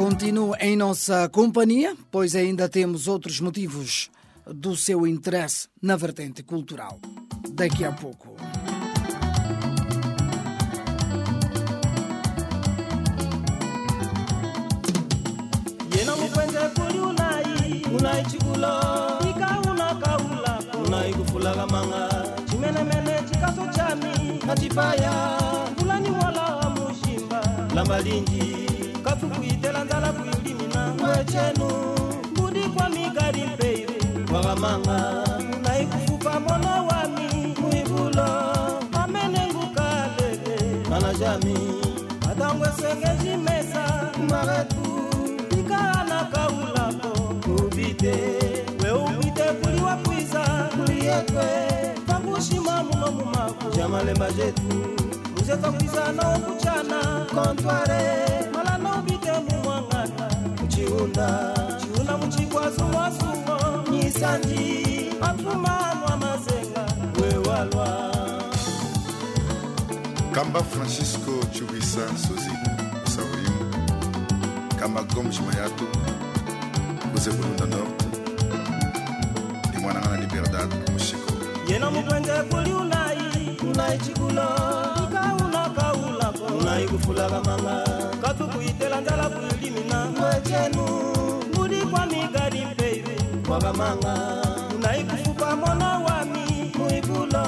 Continue 0.00 0.56
em 0.60 0.76
nossa 0.76 1.28
companhia, 1.28 1.94
pois 2.10 2.34
ainda 2.34 2.70
temos 2.70 3.06
outros 3.06 3.38
motivos 3.38 4.10
do 4.46 4.74
seu 4.74 5.06
interesse 5.06 5.68
na 5.82 5.94
vertente 5.94 6.42
cultural. 6.42 6.98
Daqui 7.52 7.84
a 7.84 7.92
pouco. 7.92 8.34
yena 15.94 16.16
mukwenze 16.16 16.58
kuli 16.74 16.98
unayi 17.00 17.84
unayi 17.98 18.24
chikulo. 18.24 18.72
Ikauna 19.30 19.94
kaula 20.00 20.58
unayi 20.86 21.12
kufulaga 21.14 21.66
manga 21.66 22.08
chimenemene 22.50 23.22
chikaso 23.28 23.66
chami. 23.76 24.40
Mushimba. 26.78 27.40
Lamba 27.74 28.00
linji 28.00 28.49
tukuitela 29.20 29.84
nzala 29.84 30.12
kuilimina 30.12 30.94
wecenu 31.08 31.68
budikwa 32.36 32.88
mikadi 32.88 33.42
mpeire 33.42 34.00
wakamanga 34.34 35.24
naikufupa 35.62 36.40
mona 36.40 36.82
wami 36.82 37.54
muivulo 37.60 38.26
amenenguka 38.92 40.08
lele. 40.18 40.88
Manajami. 40.90 41.54
Matango 42.26 42.64
esengejimesa 42.66 44.10
maretu 44.30 44.84
pikana 45.48 46.24
kaulapo 46.32 47.34
kubite 47.44 48.14
weubite 48.84 49.42
kuliwa 49.62 49.96
muno 52.84 53.10
mumaku. 53.12 53.76
Jamalemba 53.76 54.30
jetu 54.32 55.09
kamba 70.40 70.62
francisco 70.64 71.30
chukwisa 71.52 72.00
suzi 72.18 72.50
saurimu. 73.04 73.74
Kamba 74.80 75.02
gomes 75.02 75.40
mayatu 75.40 75.84
kuze 77.12 77.30
bulunda 77.30 77.66
norte. 77.66 78.04
Limwanang'ana 79.72 80.16
Liberdad 80.20 80.90
mushiko. 80.92 81.32
Yena 81.68 81.90
mukwenge 81.90 82.32
kuli 82.50 82.72
ulai 82.72 83.20
mayi 86.80 86.88
kufulaka 86.92 87.40
manga 87.44 87.84
katukuyitela 88.22 89.00
ndala 89.00 89.28
kuyilimina 89.28 90.04
mwecenu 90.06 90.84
ngudi 91.48 91.76
migadi 92.10 92.64
mpeive 92.64 93.16
kwaka 93.46 93.72
manga 93.72 94.14
unayi 94.76 95.04
kufupa 95.04 95.56
mono 95.56 96.04
wami. 96.04 96.72
Muibulo 96.78 97.44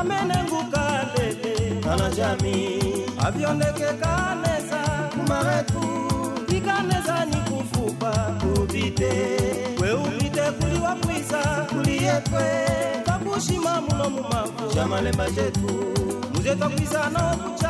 amene 0.00 0.34
ngukalele 0.44 1.80
kana 1.84 2.10
jami. 2.10 2.78
Avyondekekanesa 3.26 4.80
kumaretu 5.14 5.82
ikanesa 6.56 7.24
nikufupa. 7.24 8.10
Kubite 8.40 9.10
kweubite 9.78 10.40
kuliwakwisa 10.60 11.66
kuliyetwe 11.70 12.44
kakushima 13.06 13.80
muno 13.80 14.10
mumavu 14.10 14.74
cha 14.74 14.86
malemba 14.86 15.26
cetu 15.30 15.70
muzetwakwisa 16.34 17.10
nokucha 17.10 17.69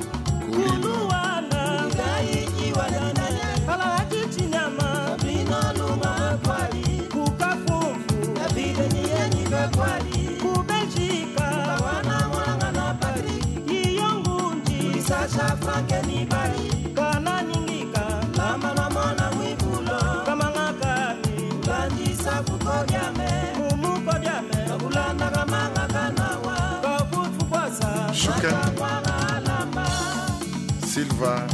Nova, 31.21 31.45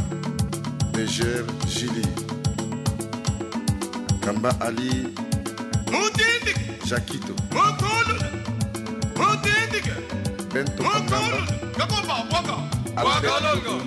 Niger, 0.96 1.44
Gili. 1.66 2.02
Kamba 4.20 4.50
Ali, 4.60 5.12
Jakito, 6.86 7.34
Bento 10.54 10.82
Kamba, 10.82 11.18
Alberto 12.96 13.82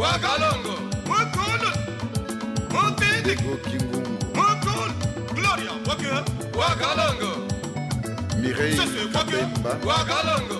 Wagalongo, 0.00 0.74
Mokolo, 1.04 1.70
Montego 2.72 3.56
Kingungu, 3.68 4.16
Mokolo, 4.34 4.94
Gloria 5.34 5.72
Waka, 5.86 6.24
Wagalongo, 6.56 7.30
Mireille 8.40 9.12
Kabemba, 9.12 9.70
Wagalongo, 9.84 10.58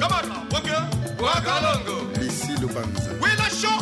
Kamara 0.00 0.36
Waka, 0.50 0.93
wakalongo 1.24 1.96
lisi 2.20 2.52
lupanza 2.60 3.10
wilasho 3.22 3.72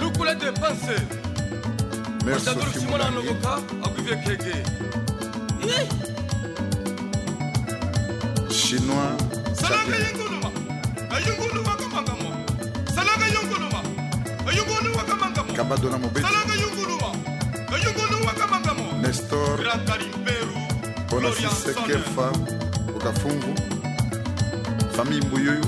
lukula 0.00 0.34
depanse 0.34 0.96
osadolusimona 2.36 3.10
nokoka 3.10 3.54
akuvie 3.84 4.16
keke 4.16 4.54
chinois 8.48 9.16
salaka 9.60 9.96
yunguluma. 9.96 10.50
Ayunguluma 11.16 11.76
kamangamo. 11.76 12.30
Salaka 12.94 13.26
yunguluma. 13.34 13.80
Ayunguluma 14.48 15.02
kamangamo. 15.04 15.52
Kabadona 15.54 15.98
mobeti. 15.98 16.26
Salaka 16.26 16.54
yunguluma. 16.62 17.08
Ayunguluma 17.74 18.32
kamangamo. 18.32 18.84
Nestor. 19.02 19.56
Grand 19.58 19.84
karimperu 19.88 20.56
mpona 21.06 21.28
sisekefa 21.32 22.32
okafungu. 22.96 23.54
Famille 24.96 25.26
mbuyuyu. 25.26 25.64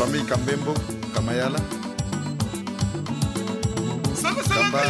famille 0.00 0.24
Kambembo, 0.24 0.72
Kamayala, 1.12 1.60
Kamba 4.48 4.80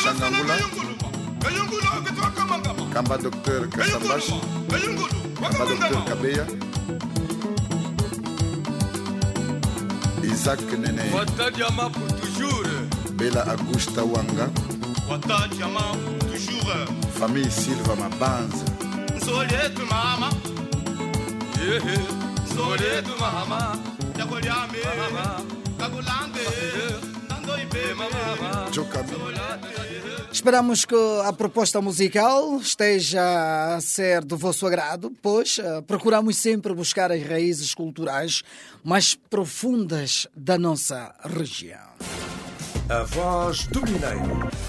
Shangangula, 0.00 0.56
Kamba 2.94 3.18
Docteur 3.18 3.68
Kasambash, 3.68 4.30
Kamba 5.36 5.64
Docteur 5.68 6.04
Kabeya, 6.08 6.44
Isaac 10.24 10.60
Nene, 10.78 11.04
Bella 13.18 13.42
Augusta 13.52 14.02
Wanga, 14.06 14.48
famille 17.18 17.50
Silva 17.50 17.94
Mabanza, 17.94 18.64
Soleil 19.20 19.74
Mama, 19.90 20.30
Soleil 22.54 23.04
Mama. 23.20 23.87
Esperamos 30.30 30.84
que 30.84 30.94
a 31.24 31.32
proposta 31.32 31.80
musical 31.80 32.58
esteja 32.58 33.74
a 33.74 33.80
ser 33.80 34.24
do 34.24 34.36
vosso 34.36 34.66
agrado, 34.66 35.12
pois 35.20 35.58
eh, 35.58 35.82
procuramos 35.82 36.36
sempre 36.36 36.72
buscar 36.72 37.10
as 37.10 37.22
raízes 37.22 37.74
culturais 37.74 38.42
mais 38.84 39.14
profundas 39.14 40.28
da 40.36 40.56
nossa 40.56 41.14
região. 41.24 41.88
A 42.88 43.02
voz 43.02 43.66
do 43.66 43.82
Mineiro. 43.82 44.67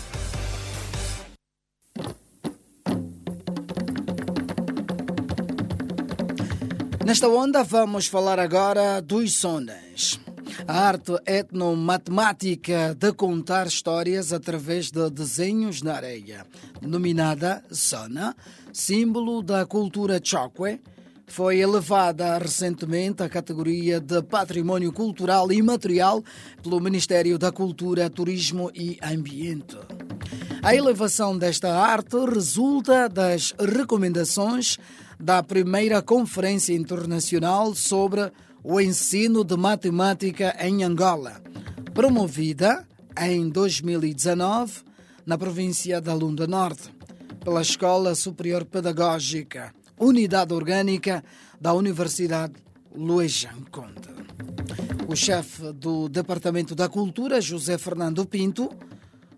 Nesta 7.10 7.28
onda 7.28 7.64
vamos 7.64 8.06
falar 8.06 8.38
agora 8.38 9.02
dos 9.02 9.34
sonas. 9.34 10.20
A 10.68 10.80
arte 10.80 11.14
etnomatemática 11.26 12.94
de 12.96 13.12
contar 13.14 13.66
histórias 13.66 14.32
através 14.32 14.92
de 14.92 15.10
desenhos 15.10 15.82
na 15.82 15.96
areia, 15.96 16.46
denominada 16.80 17.64
sona, 17.72 18.36
símbolo 18.72 19.42
da 19.42 19.66
cultura 19.66 20.22
chokwe, 20.24 20.80
foi 21.26 21.58
elevada 21.58 22.38
recentemente 22.38 23.24
à 23.24 23.28
categoria 23.28 24.00
de 24.00 24.22
património 24.22 24.94
cultural 24.94 25.52
e 25.52 25.64
material 25.64 26.24
pelo 26.62 26.80
Ministério 26.80 27.40
da 27.40 27.52
Cultura, 27.52 28.08
Turismo 28.08 28.70
e 28.76 29.00
Ambiente. 29.02 29.80
A 30.62 30.76
elevação 30.76 31.36
desta 31.36 31.74
arte 31.76 32.18
resulta 32.32 33.10
das 33.10 33.52
recomendações 33.60 34.78
da 35.20 35.44
primeira 35.44 36.02
Conferência 36.02 36.74
Internacional 36.74 37.76
sobre 37.76 38.32
o 38.64 38.80
Ensino 38.80 39.44
de 39.44 39.58
Matemática 39.58 40.56
em 40.62 40.84
Angola, 40.84 41.42
promovida 41.94 42.88
em 43.20 43.50
2019 43.50 44.82
na 45.26 45.38
província 45.38 46.00
da 46.00 46.14
Lunda 46.14 46.48
Norte, 46.48 46.90
pela 47.44 47.62
Escola 47.62 48.16
Superior 48.16 48.64
Pedagógica, 48.64 49.74
Unidade 50.00 50.54
Orgânica 50.54 51.24
da 51.60 51.74
Universidade 51.74 52.54
Luejan 52.96 53.66
Conde. 53.70 54.10
O 55.08 55.16
chefe 55.16 55.74
do 55.74 56.08
Departamento 56.08 56.74
da 56.74 56.88
Cultura, 56.88 57.42
José 57.42 57.78
Fernando 57.78 58.26
Pinto, 58.26 58.70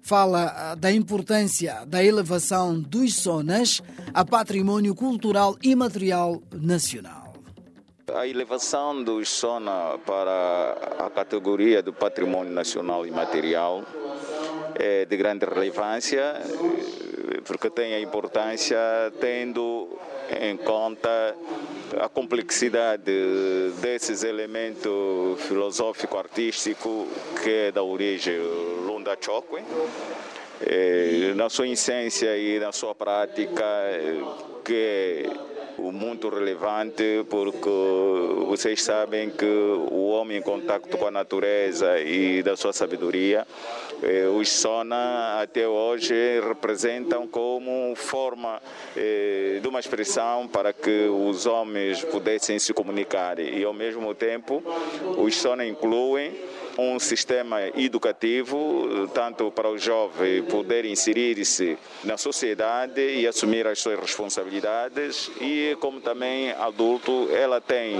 fala 0.01 0.53
ah, 0.55 0.75
da 0.75 0.91
importância 0.91 1.85
da 1.85 2.03
elevação 2.03 2.79
dos 2.79 3.15
sonas 3.15 3.81
a 4.13 4.25
património 4.25 4.95
cultural 4.95 5.55
e 5.63 5.75
material 5.75 6.41
nacional. 6.51 7.33
A 8.13 8.27
elevação 8.27 9.03
do 9.03 9.23
SONA 9.23 9.97
para 10.05 10.75
a 10.99 11.09
categoria 11.09 11.81
do 11.81 11.93
patrimônio 11.93 12.51
nacional 12.51 13.05
e 13.05 13.11
material 13.11 13.85
é 14.75 15.05
de 15.05 15.15
grande 15.15 15.45
relevância, 15.45 16.19
eh, 16.19 17.41
porque 17.45 17.69
tem 17.69 17.93
a 17.93 18.01
importância 18.01 18.77
tendo 19.19 19.87
em 20.39 20.57
conta 20.57 21.35
a 21.99 22.07
complexidade 22.07 23.11
desses 23.81 24.23
elementos 24.23 25.41
filosófico-artístico 25.41 27.07
que 27.43 27.49
é 27.49 27.71
da 27.71 27.83
origem 27.83 28.37
Lunda 28.85 29.17
Chokwe. 29.19 29.63
Eh, 30.61 31.33
na 31.35 31.49
sua 31.49 31.67
essência 31.67 32.37
e 32.37 32.59
na 32.59 32.71
sua 32.71 32.93
prática, 32.93 33.63
eh, 33.63 34.21
que 34.63 34.73
é 34.73 35.50
muito 35.89 36.27
relevante 36.27 37.25
porque 37.29 37.69
vocês 38.47 38.83
sabem 38.83 39.29
que 39.29 39.45
o 39.45 40.09
homem 40.09 40.37
em 40.37 40.41
contato 40.41 40.97
com 40.97 41.07
a 41.07 41.11
natureza 41.11 41.99
e 41.99 42.43
da 42.43 42.57
sua 42.57 42.73
sabedoria, 42.73 43.47
eh, 44.03 44.27
os 44.27 44.49
Sona 44.49 45.41
até 45.41 45.67
hoje 45.67 46.13
representam 46.47 47.27
como 47.27 47.95
forma 47.95 48.61
eh, 48.95 49.59
de 49.61 49.67
uma 49.67 49.79
expressão 49.79 50.47
para 50.47 50.73
que 50.73 51.07
os 51.07 51.45
homens 51.45 52.03
pudessem 52.03 52.59
se 52.59 52.73
comunicar. 52.73 53.39
E 53.39 53.63
ao 53.63 53.73
mesmo 53.73 54.13
tempo 54.13 54.61
os 55.17 55.35
Sona 55.35 55.65
incluem 55.65 56.35
um 56.77 56.99
sistema 56.99 57.67
educativo, 57.75 59.07
tanto 59.13 59.51
para 59.51 59.69
o 59.69 59.77
jovem 59.77 60.43
poder 60.43 60.85
inserir-se 60.85 61.77
na 62.03 62.17
sociedade 62.17 63.01
e 63.01 63.27
assumir 63.27 63.67
as 63.67 63.79
suas 63.79 63.99
responsabilidades, 63.99 65.31
e 65.39 65.75
como 65.79 66.01
também 66.01 66.51
adulto, 66.51 67.29
ela 67.31 67.59
tem, 67.59 67.95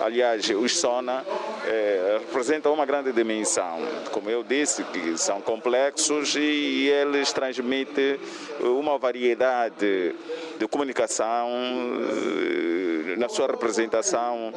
aliás, 0.00 0.48
os 0.50 0.76
SONA 0.78 1.24
eh, 1.66 2.18
representam 2.20 2.72
uma 2.72 2.86
grande 2.86 3.12
dimensão. 3.12 3.78
Como 4.10 4.28
eu 4.30 4.42
disse, 4.42 4.84
que 4.84 5.16
são 5.16 5.40
complexos 5.40 6.34
e 6.36 6.88
eles 6.88 7.32
transmitem 7.32 8.18
uma 8.60 8.98
variedade 8.98 10.14
de 10.58 10.68
comunicação 10.68 11.48
eh, 11.48 12.81
na 13.16 13.28
sua 13.28 13.46
representação 13.46 14.52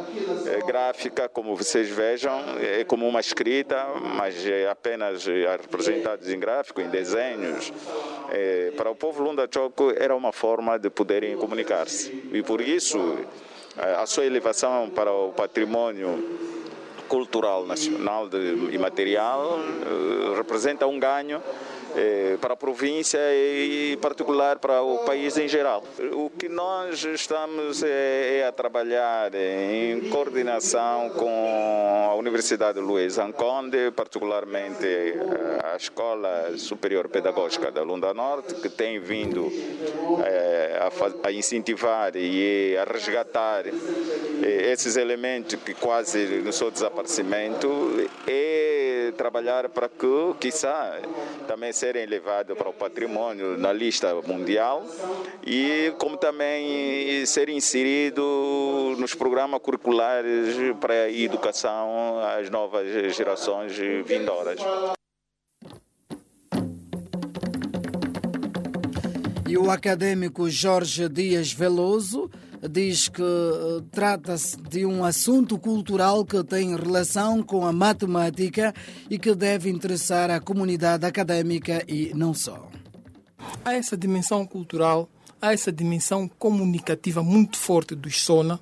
eh, 0.45 0.59
gráfica, 0.65 1.27
como 1.29 1.55
vocês 1.55 1.89
vejam, 1.89 2.33
é 2.59 2.83
como 2.83 3.07
uma 3.07 3.19
escrita, 3.19 3.85
mas 4.15 4.45
é 4.45 4.69
apenas 4.69 5.27
eh, 5.27 5.45
representados 5.61 6.29
em 6.29 6.39
gráfico, 6.39 6.81
em 6.81 6.89
desenhos. 6.89 7.71
Eh, 8.31 8.73
Para 8.75 8.89
o 8.89 8.95
povo 8.95 9.23
Lunda 9.23 9.47
Choco 9.51 9.91
era 9.95 10.15
uma 10.15 10.31
forma 10.31 10.77
de 10.77 10.89
poderem 10.89 11.37
comunicar-se. 11.37 12.29
E 12.31 12.43
por 12.43 12.61
isso, 12.61 12.99
a 13.77 14.05
sua 14.05 14.25
elevação 14.25 14.89
para 14.89 15.11
o 15.11 15.31
patrimônio 15.31 16.53
cultural 17.07 17.65
nacional 17.65 18.27
e 18.71 18.77
material 18.77 19.59
representa 20.35 20.87
um 20.87 20.99
ganho 20.99 21.41
eh, 21.95 22.37
para 22.41 22.53
a 22.53 22.57
província 22.57 23.19
e, 23.33 23.93
em 23.93 23.97
particular, 23.97 24.59
para 24.59 24.81
o 24.81 24.99
país 24.99 25.37
em 25.37 25.47
geral. 25.47 25.83
O 26.13 26.29
que 26.29 26.49
nós 26.49 27.03
estamos 27.03 27.83
é, 27.83 28.39
é 28.39 28.47
a 28.47 28.51
trabalhar 28.51 29.31
em 29.33 30.09
coordenação 30.09 31.09
com 31.11 32.09
a 32.09 32.15
Universidade 32.15 32.79
Luiz 32.79 33.17
Anconde, 33.17 33.91
particularmente 33.91 34.85
eh, 34.85 35.15
a 35.63 35.75
Escola 35.77 36.57
Superior 36.57 37.07
Pedagógica 37.07 37.71
da 37.71 37.81
Lunda 37.81 38.13
Norte, 38.13 38.55
que 38.55 38.69
tem 38.69 38.99
vindo 38.99 39.51
a, 40.81 41.27
a 41.27 41.31
incentivar 41.31 42.15
e 42.15 42.75
a 42.77 42.83
resgatar 42.83 43.63
esses 44.43 44.97
elementos 44.97 45.55
que 45.63 45.73
quase 45.73 46.25
no 46.43 46.51
seu 46.51 46.69
desaparecimento 46.69 47.67
e 48.27 48.74
trabalhar 49.15 49.69
para 49.69 49.89
que, 49.89 50.35
quiçá, 50.39 50.99
também 51.47 51.73
serem 51.73 52.05
levados 52.05 52.57
para 52.57 52.69
o 52.69 52.73
patrimônio 52.73 53.57
na 53.57 53.73
lista 53.73 54.13
mundial 54.21 54.85
e 55.45 55.93
como 55.97 56.17
também 56.17 57.25
ser 57.25 57.49
inserido 57.49 58.95
nos 58.97 59.15
programas 59.15 59.61
curriculares 59.61 60.55
para 60.79 60.93
a 60.93 61.11
educação 61.11 62.19
às 62.37 62.49
novas 62.49 63.15
gerações 63.15 63.75
vindouras. 64.05 64.59
E 69.47 69.57
o 69.57 69.71
acadêmico 69.71 70.49
Jorge 70.49 71.07
Dias 71.07 71.53
Veloso 71.53 72.29
diz 72.69 73.09
que 73.09 73.21
eh, 73.21 73.83
trata-se 73.91 74.57
de 74.57 74.85
um 74.85 75.03
assunto 75.03 75.57
cultural 75.57 76.25
que 76.25 76.43
tem 76.43 76.75
relação 76.75 77.41
com 77.43 77.65
a 77.65 77.71
matemática 77.71 78.73
e 79.09 79.17
que 79.17 79.33
deve 79.35 79.69
interessar 79.69 80.29
a 80.29 80.39
comunidade 80.39 81.05
acadêmica 81.05 81.83
e 81.87 82.11
não 82.13 82.33
só. 82.33 82.69
há 83.63 83.73
essa 83.73 83.97
dimensão 83.97 84.45
cultural, 84.45 85.09
há 85.41 85.53
essa 85.53 85.71
dimensão 85.71 86.27
comunicativa 86.27 87.21
muito 87.21 87.57
forte 87.57 87.95
dos 87.95 88.21
SONA, 88.21 88.59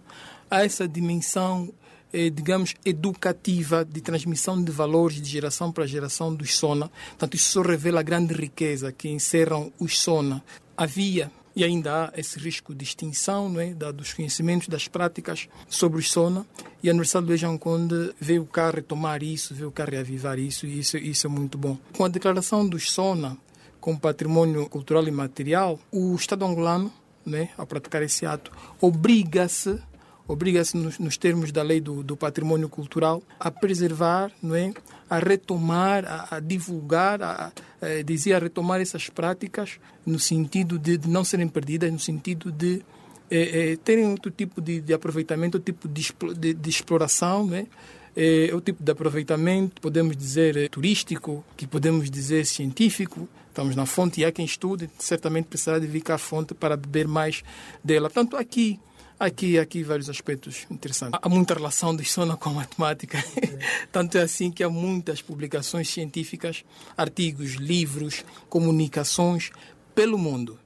há 0.49 0.63
essa 0.63 0.87
dimensão, 0.87 1.73
eh, 2.11 2.29
digamos, 2.29 2.75
educativa 2.85 3.85
de 3.85 4.01
transmissão 4.01 4.61
de 4.63 4.71
valores 4.71 5.21
de 5.21 5.29
geração 5.29 5.71
para 5.71 5.85
geração 5.85 6.33
dos 6.33 6.55
SONA. 6.55 6.91
Portanto, 7.09 7.35
isso 7.35 7.51
só 7.51 7.61
revela 7.61 7.99
a 7.99 8.03
grande 8.03 8.33
riqueza 8.33 8.91
que 8.91 9.09
encerram 9.09 9.71
os 9.79 9.99
SONA. 9.99 10.43
Havia 10.75 11.31
e 11.55 11.63
ainda 11.63 12.05
há 12.05 12.19
esse 12.19 12.39
risco 12.39 12.73
de 12.73 12.83
extinção 12.83 13.47
não 13.49 13.59
é, 13.59 13.73
da- 13.73 13.91
dos 13.91 14.13
conhecimentos, 14.13 14.67
das 14.67 14.87
práticas 14.87 15.47
sobre 15.67 15.99
os 15.99 16.11
SONA. 16.11 16.45
E 16.81 16.89
a 16.89 16.91
Universidade 16.91 17.25
de 17.27 17.45
Luís 17.45 17.59
Conde 17.59 18.13
veio 18.19 18.45
cá 18.45 18.69
retomar 18.71 19.21
isso, 19.23 19.53
veio 19.53 19.71
cá 19.71 19.85
reavivar 19.85 20.37
isso, 20.39 20.65
e 20.65 20.79
isso, 20.79 20.97
isso 20.97 21.27
é 21.27 21.29
muito 21.29 21.57
bom. 21.57 21.77
Com 21.95 22.05
a 22.05 22.09
declaração 22.09 22.67
dos 22.67 22.91
SONA, 22.91 23.37
como 23.79 23.99
patrimônio 23.99 24.67
cultural 24.69 25.07
e 25.07 25.11
material, 25.11 25.79
o 25.91 26.15
Estado 26.15 26.45
angolano, 26.45 26.91
né, 27.25 27.49
ao 27.57 27.65
praticar 27.65 28.01
esse 28.01 28.25
ato, 28.25 28.51
obriga-se, 28.81 29.79
obriga-se 30.27 30.77
nos, 30.77 30.99
nos 30.99 31.17
termos 31.17 31.51
da 31.51 31.61
lei 31.61 31.79
do, 31.81 32.03
do 32.03 32.15
patrimônio 32.17 32.69
cultural, 32.69 33.21
a 33.39 33.49
preservar, 33.51 34.31
não 34.41 34.55
é, 34.55 34.73
a 35.13 35.19
retomar, 35.19 36.05
a, 36.05 36.37
a 36.37 36.39
divulgar, 36.39 37.21
a, 37.21 37.51
a, 37.79 38.01
dizia, 38.03 38.37
a 38.37 38.39
retomar 38.39 38.81
essas 38.81 39.09
práticas 39.09 39.79
no 40.03 40.17
sentido 40.17 40.79
de, 40.79 40.97
de 40.97 41.07
não 41.07 41.23
serem 41.23 41.47
perdidas, 41.47 41.91
no 41.91 41.99
sentido 41.99 42.51
de 42.51 42.81
eh, 43.29 43.73
eh, 43.73 43.77
terem 43.83 44.07
outro 44.07 44.31
tipo 44.31 44.59
de, 44.59 44.81
de 44.81 44.91
aproveitamento, 44.91 45.57
outro 45.57 45.71
tipo 45.71 45.87
de, 45.87 46.11
de, 46.35 46.53
de 46.55 46.69
exploração, 46.69 47.45
né? 47.45 47.67
É 48.15 48.49
o 48.53 48.61
tipo 48.61 48.83
de 48.83 48.91
aproveitamento, 48.91 49.79
podemos 49.81 50.17
dizer 50.17 50.57
eh, 50.57 50.67
turístico, 50.67 51.43
que 51.55 51.67
podemos 51.67 52.09
dizer 52.09 52.43
científico. 52.45 53.29
Estamos 53.49 53.75
na 53.75 53.85
fonte 53.85 54.21
e 54.21 54.25
há 54.25 54.31
quem 54.31 54.45
estude, 54.45 54.89
certamente 54.97 55.45
precisará 55.45 55.77
de 55.77 55.85
vir 55.85 56.01
cá 56.01 56.15
à 56.15 56.17
fonte 56.17 56.55
para 56.55 56.75
beber 56.75 57.07
mais 57.07 57.43
dela. 57.83 58.09
Portanto, 58.09 58.35
aqui, 58.35 58.79
aqui, 59.25 59.57
aqui 59.57 59.83
vários 59.83 60.09
aspectos 60.09 60.65
interessantes. 60.69 61.19
Há 61.21 61.29
muita 61.29 61.53
relação 61.53 61.95
do 61.95 62.03
sono 62.03 62.37
com 62.37 62.49
a 62.49 62.53
matemática. 62.53 63.23
Tanto 63.91 64.17
é 64.17 64.21
assim 64.21 64.51
que 64.51 64.63
há 64.63 64.69
muitas 64.69 65.21
publicações 65.21 65.89
científicas, 65.89 66.63
artigos, 66.97 67.53
livros, 67.53 68.23
comunicações 68.49 69.51
pelo 69.95 70.17
mundo 70.17 70.59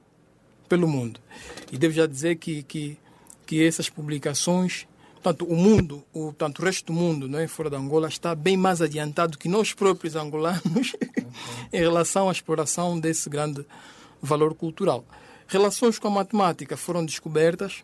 pelo 0.68 0.86
mundo. 0.86 1.18
E 1.72 1.78
devo 1.78 1.94
já 1.94 2.06
dizer 2.06 2.36
que, 2.36 2.62
que, 2.62 2.98
que 3.46 3.64
essas 3.64 3.88
publicações, 3.88 4.86
tanto 5.22 5.44
o 5.46 5.56
mundo, 5.56 6.04
o, 6.12 6.32
tanto 6.32 6.60
o 6.60 6.64
resto 6.64 6.86
do 6.86 6.92
mundo, 6.92 7.28
não 7.28 7.38
é, 7.38 7.48
fora 7.48 7.70
da 7.70 7.78
Angola, 7.78 8.08
está 8.08 8.34
bem 8.34 8.56
mais 8.56 8.82
adiantado 8.82 9.38
que 9.38 9.48
nós 9.48 9.72
próprios 9.72 10.14
angolanos 10.14 10.94
em 11.72 11.78
relação 11.78 12.28
à 12.28 12.32
exploração 12.32 13.00
desse 13.00 13.28
grande 13.30 13.64
valor 14.20 14.54
cultural. 14.54 15.04
Relações 15.46 15.98
com 15.98 16.08
a 16.08 16.10
matemática 16.10 16.76
foram 16.76 17.04
descobertas 17.04 17.82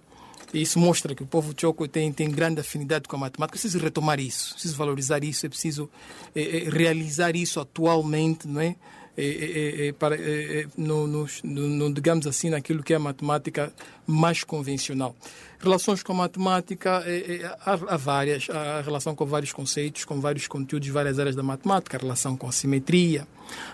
isso 0.55 0.79
mostra 0.79 1.15
que 1.15 1.23
o 1.23 1.27
povo 1.27 1.53
choco 1.57 1.87
tem, 1.89 2.13
tem 2.13 2.31
grande 2.31 2.61
afinidade 2.61 3.09
com 3.09 3.17
a 3.17 3.19
matemática. 3.19 3.57
É 3.57 3.61
preciso 3.61 3.79
retomar 3.79 4.21
isso, 4.21 4.51
é 4.51 4.53
preciso 4.55 4.77
valorizar 4.77 5.23
isso, 5.25 5.45
é 5.47 5.49
preciso 5.49 5.91
eh, 6.35 6.65
eh, 6.67 6.71
realizar 6.71 7.35
isso 7.37 7.61
atualmente, 7.61 8.47
não 8.49 8.61
é? 8.61 8.77
Eh, 9.17 9.23
eh, 9.23 9.87
eh, 9.89 9.93
para, 9.93 10.17
eh, 10.17 10.67
no, 10.77 11.07
no- 11.07 11.27
no, 11.45 11.95
digamos 11.95 12.27
assim, 12.27 12.51
naquilo 12.51 12.83
que 12.83 12.93
é 12.93 12.97
a 12.97 12.99
matemática 12.99 13.73
mais 14.07 14.43
convencional. 14.43 15.15
Relações 15.61 16.03
com 16.03 16.13
a 16.13 16.17
matemática, 16.17 17.03
há, 17.65 17.73
há 17.95 17.97
várias, 17.97 18.51
há 18.51 18.81
relação 18.83 19.15
com 19.15 19.25
vários 19.25 19.53
conceitos, 19.53 20.05
com 20.05 20.21
vários 20.21 20.49
conteúdos, 20.49 20.89
várias 20.89 21.19
áreas 21.21 21.37
da 21.37 21.45
matemática, 21.45 21.97
a 21.97 22.01
relação 22.01 22.37
com 22.37 22.49
a 22.49 22.53
simetria, 22.53 23.27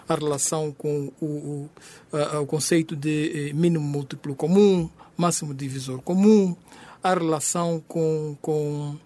a 0.06 0.14
relação 0.14 0.72
com 0.72 1.10
o, 1.20 1.24
o, 1.26 1.70
a- 2.16 2.40
o 2.40 2.46
conceito 2.46 2.94
de 2.94 3.50
mínimo 3.54 3.84
múltiplo 3.84 4.34
comum, 4.36 4.90
máximo 5.20 5.54
divisor 5.54 6.00
comum, 6.02 6.56
a 7.02 7.14
relação 7.14 7.82
com, 7.86 8.36
com, 8.40 8.96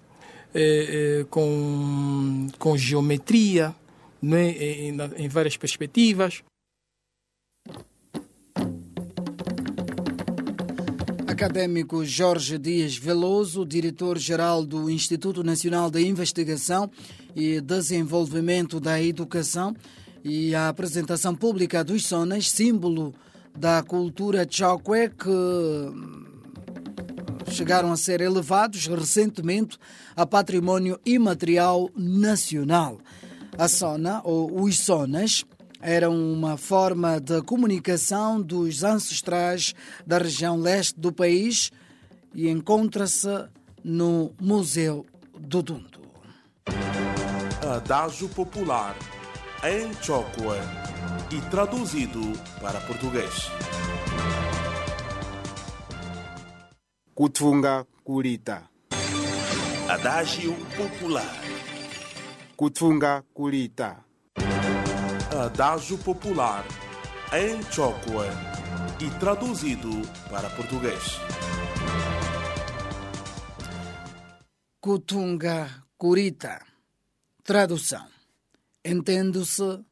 eh, 0.55 1.21
eh, 1.21 1.27
com, 1.31 2.47
com 2.59 2.77
geometria, 2.77 3.75
não 4.23 4.37
é? 4.37 4.51
em, 4.51 4.97
em- 5.19 5.29
várias 5.29 5.57
perspectivas. 5.57 6.43
Acadêmico 11.27 12.05
Jorge 12.05 12.59
Dias 12.59 12.97
Veloso, 12.97 13.65
diretor-geral 13.67 14.65
do 14.65 14.89
Instituto 14.89 15.43
Nacional 15.43 15.91
de 15.91 16.01
Investigação 16.07 16.91
e 17.35 17.61
Desenvolvimento 17.61 18.79
da 18.79 19.03
Educação, 19.03 19.75
e 20.23 20.55
a 20.55 20.69
apresentação 20.69 21.35
pública 21.35 21.85
dos 21.85 22.07
sonas, 22.07 22.49
símbolo 22.51 23.15
da 23.57 23.83
cultura 23.83 24.47
chokwe, 24.49 25.09
que 25.11 25.29
hum, 25.29 26.25
chegaram 27.49 27.93
a 27.93 27.97
ser 27.97 28.21
elevados 28.21 28.87
recentemente 28.87 29.79
a 30.17 30.27
património 30.27 30.99
imaterial 31.07 31.89
nacional. 31.97 32.99
A 33.57 33.69
sona, 33.69 34.21
ou 34.25 34.63
os 34.63 34.81
sonas, 34.81 35.45
eram 35.81 36.15
uma 36.15 36.57
forma 36.57 37.21
de 37.21 37.41
comunicação 37.43 38.41
dos 38.41 38.83
ancestrais 38.83 39.75
da 40.05 40.19
região 40.19 40.57
leste 40.59 40.99
do 40.99 41.13
país 41.13 41.71
e 42.35 42.49
encontra-se 42.49 43.29
no 43.85 44.33
Museu 44.41 45.07
do 45.39 45.63
Dundo. 45.63 46.01
Adágio 47.63 48.29
Popular, 48.31 48.97
em 49.63 49.93
Chocua 50.03 50.59
e 51.31 51.41
traduzido 51.51 52.21
para 52.61 52.81
português. 52.81 53.51
Kutfunga 57.15 57.87
kulita. 58.03 58.63
Adágio 59.89 60.55
Popular. 60.77 61.35
Kutfunga 62.57 63.25
kulita. 63.33 64.05
Adágio 65.45 65.99
Popular, 65.99 66.65
em 67.33 67.63
Chocua 67.71 68.27
e 69.01 69.11
traduzido 69.19 69.91
para 70.31 70.49
português. 70.51 71.19
Kutunga 74.81 75.85
Kurita. 75.97 76.61
Tradução. 77.43 78.07
Entende-se, 78.85 79.85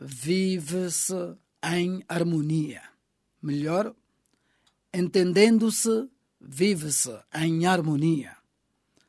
vive-se 0.00 1.36
em 1.62 2.02
harmonia. 2.08 2.82
Melhor, 3.42 3.94
entendendo-se, 4.94 6.08
vive-se 6.40 7.14
em 7.34 7.66
harmonia. 7.66 8.34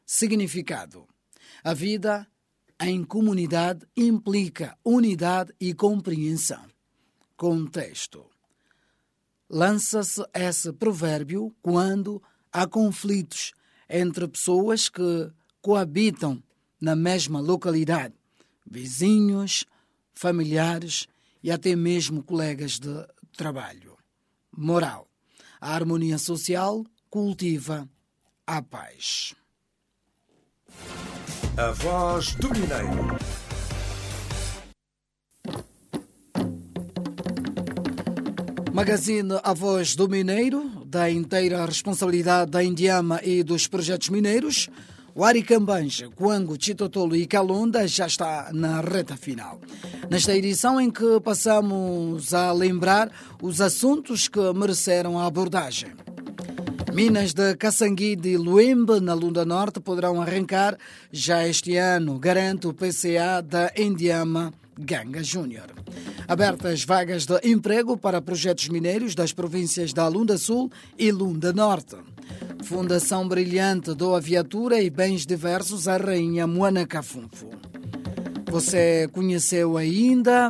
Significado: 0.06 1.08
a 1.64 1.74
vida 1.74 2.28
em 2.78 3.06
comunidade 3.06 3.88
implica 3.96 4.78
unidade 4.84 5.54
e 5.62 5.74
compreensão. 5.74 6.66
Contexto: 7.38 8.26
lança-se 9.50 10.22
esse 10.34 10.74
provérbio 10.74 11.56
quando 11.62 12.22
há 12.52 12.68
conflitos 12.68 13.54
entre 13.90 14.28
pessoas 14.28 14.90
que 14.90 15.32
coabitam 15.62 16.44
na 16.82 16.96
mesma 16.98 17.40
localidade, 17.40 18.16
vizinhos, 18.66 19.66
familiares 20.14 21.08
e 21.44 21.52
até 21.52 21.76
mesmo 21.76 22.24
colegas 22.24 22.80
de 22.80 23.06
trabalho. 23.36 23.98
Moral: 24.56 25.08
a 25.60 25.74
harmonia 25.74 26.18
social 26.18 26.86
cultiva 27.10 27.90
a 28.46 28.62
paz. 28.62 29.34
A 31.58 31.72
voz 31.72 32.36
do 32.36 32.50
Mineiro. 32.50 33.42
Magazine 38.74 39.34
A 39.44 39.54
Voz 39.54 39.96
do 39.96 40.08
Mineiro, 40.08 40.86
da 40.86 41.12
inteira 41.12 41.66
responsabilidade 41.66 42.52
da 42.52 42.64
Indiama 42.64 43.20
e 43.22 43.44
dos 43.44 43.68
projetos 43.68 44.08
mineiros. 44.08 44.70
O 45.14 45.26
Aricambanja, 45.26 46.10
Coango, 46.10 46.56
Chitotolo 46.58 47.16
e 47.16 47.28
Calonda 47.28 47.86
já 47.86 48.08
está 48.08 48.50
na 48.54 48.80
reta 48.80 49.18
final. 49.18 49.60
Nesta 50.10 50.36
edição 50.36 50.80
em 50.80 50.90
que 50.90 51.20
passamos 51.20 52.34
a 52.34 52.52
lembrar 52.54 53.12
os 53.42 53.60
assuntos 53.60 54.30
que 54.30 54.40
mereceram 54.54 55.20
a 55.20 55.26
abordagem. 55.26 55.92
Minas 56.94 57.34
de 57.34 57.56
Caçanguide 57.56 58.30
e 58.30 58.38
Luembe, 58.38 59.02
na 59.02 59.14
Lunda 59.14 59.44
Norte, 59.44 59.82
poderão 59.82 60.22
arrancar 60.22 60.78
já 61.12 61.46
este 61.46 61.76
ano, 61.76 62.18
garante 62.18 62.68
o 62.68 62.74
PCA 62.74 63.42
da 63.42 63.72
Indiama 63.78 64.54
Ganga 64.78 65.24
Júnior. 65.24 65.68
Abertas 66.26 66.86
vagas 66.86 67.26
de 67.26 67.38
emprego 67.44 67.98
para 67.98 68.22
projetos 68.22 68.70
mineiros 68.70 69.14
das 69.14 69.34
províncias 69.34 69.92
da 69.92 70.08
Lunda 70.08 70.38
Sul 70.38 70.72
e 70.98 71.12
Lunda 71.12 71.52
Norte. 71.52 71.98
Fundação 72.64 73.28
Brilhante 73.28 73.94
doa 73.94 74.22
viatura 74.22 74.82
e 74.82 74.90
bens 74.90 75.26
diversos 75.26 75.88
à 75.88 75.98
Rainha 75.98 76.48
Moana 76.48 76.86
Cafunfo. 76.86 77.50
Você 78.50 79.08
conheceu 79.12 79.78
ainda 79.78 80.50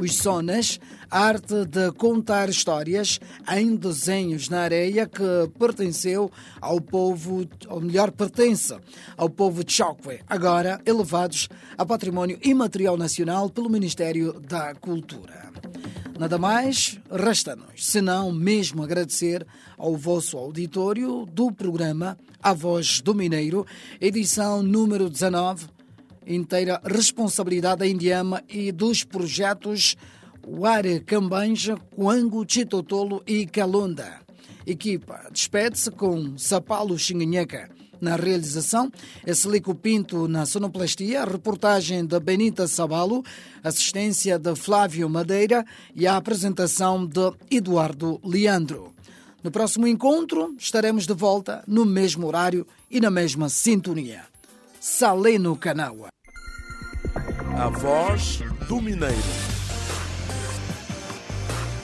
os 0.00 0.16
sonas, 0.16 0.80
arte 1.10 1.66
de 1.66 1.92
contar 1.92 2.48
histórias 2.48 3.20
em 3.52 3.76
desenhos 3.76 4.48
na 4.48 4.60
areia 4.60 5.06
que 5.06 5.22
pertenceu 5.58 6.30
ao 6.60 6.80
povo, 6.80 7.46
ou 7.68 7.80
melhor, 7.80 8.10
pertence 8.10 8.74
ao 9.16 9.28
povo 9.28 9.62
Chokwe, 9.66 10.20
agora 10.26 10.80
elevados 10.86 11.48
a 11.76 11.84
património 11.84 12.38
imaterial 12.42 12.96
nacional 12.96 13.50
pelo 13.50 13.68
Ministério 13.68 14.40
da 14.40 14.74
Cultura. 14.74 15.50
Nada 16.20 16.36
mais 16.36 17.00
resta-nos, 17.10 17.86
senão 17.86 18.30
mesmo 18.30 18.82
agradecer 18.82 19.46
ao 19.78 19.96
vosso 19.96 20.36
auditório 20.36 21.24
do 21.24 21.50
programa 21.50 22.18
A 22.42 22.52
Voz 22.52 23.00
do 23.00 23.14
Mineiro, 23.14 23.66
edição 23.98 24.62
número 24.62 25.08
19, 25.08 25.68
inteira 26.26 26.78
responsabilidade 26.84 27.78
da 27.78 27.86
Indiama 27.86 28.44
e 28.50 28.70
dos 28.70 29.02
projetos 29.02 29.96
Ware 30.46 31.00
Cambanja, 31.00 31.78
Coango, 31.96 32.44
Chitotolo 32.46 33.22
e 33.26 33.46
Calonda. 33.46 34.20
Equipa 34.66 35.26
despede-se 35.32 35.90
com 35.90 36.36
Sapalo 36.36 36.98
Xinganheca 36.98 37.79
na 38.00 38.16
realização, 38.16 38.90
Exelico 39.26 39.74
Pinto 39.74 40.26
na 40.26 40.46
sonoplastia, 40.46 41.24
reportagem 41.24 42.04
de 42.04 42.18
Benita 42.20 42.66
Sabalo, 42.66 43.24
assistência 43.62 44.38
de 44.38 44.54
Flávio 44.56 45.08
Madeira 45.08 45.64
e 45.94 46.06
a 46.06 46.16
apresentação 46.16 47.06
de 47.06 47.32
Eduardo 47.50 48.20
Leandro. 48.24 48.94
No 49.42 49.50
próximo 49.50 49.86
encontro 49.86 50.54
estaremos 50.58 51.06
de 51.06 51.14
volta 51.14 51.64
no 51.66 51.84
mesmo 51.84 52.26
horário 52.26 52.66
e 52.90 53.00
na 53.00 53.10
mesma 53.10 53.48
sintonia. 53.48 54.24
Saleno 54.80 55.56
Canaua. 55.56 56.08
A 57.56 57.68
voz 57.68 58.40
do 58.68 58.80
Mineiro. 58.80 59.16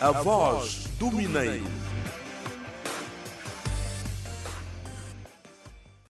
A 0.01 0.13
voz 0.13 0.85
do 0.99 1.11
Mineiro. 1.11 1.76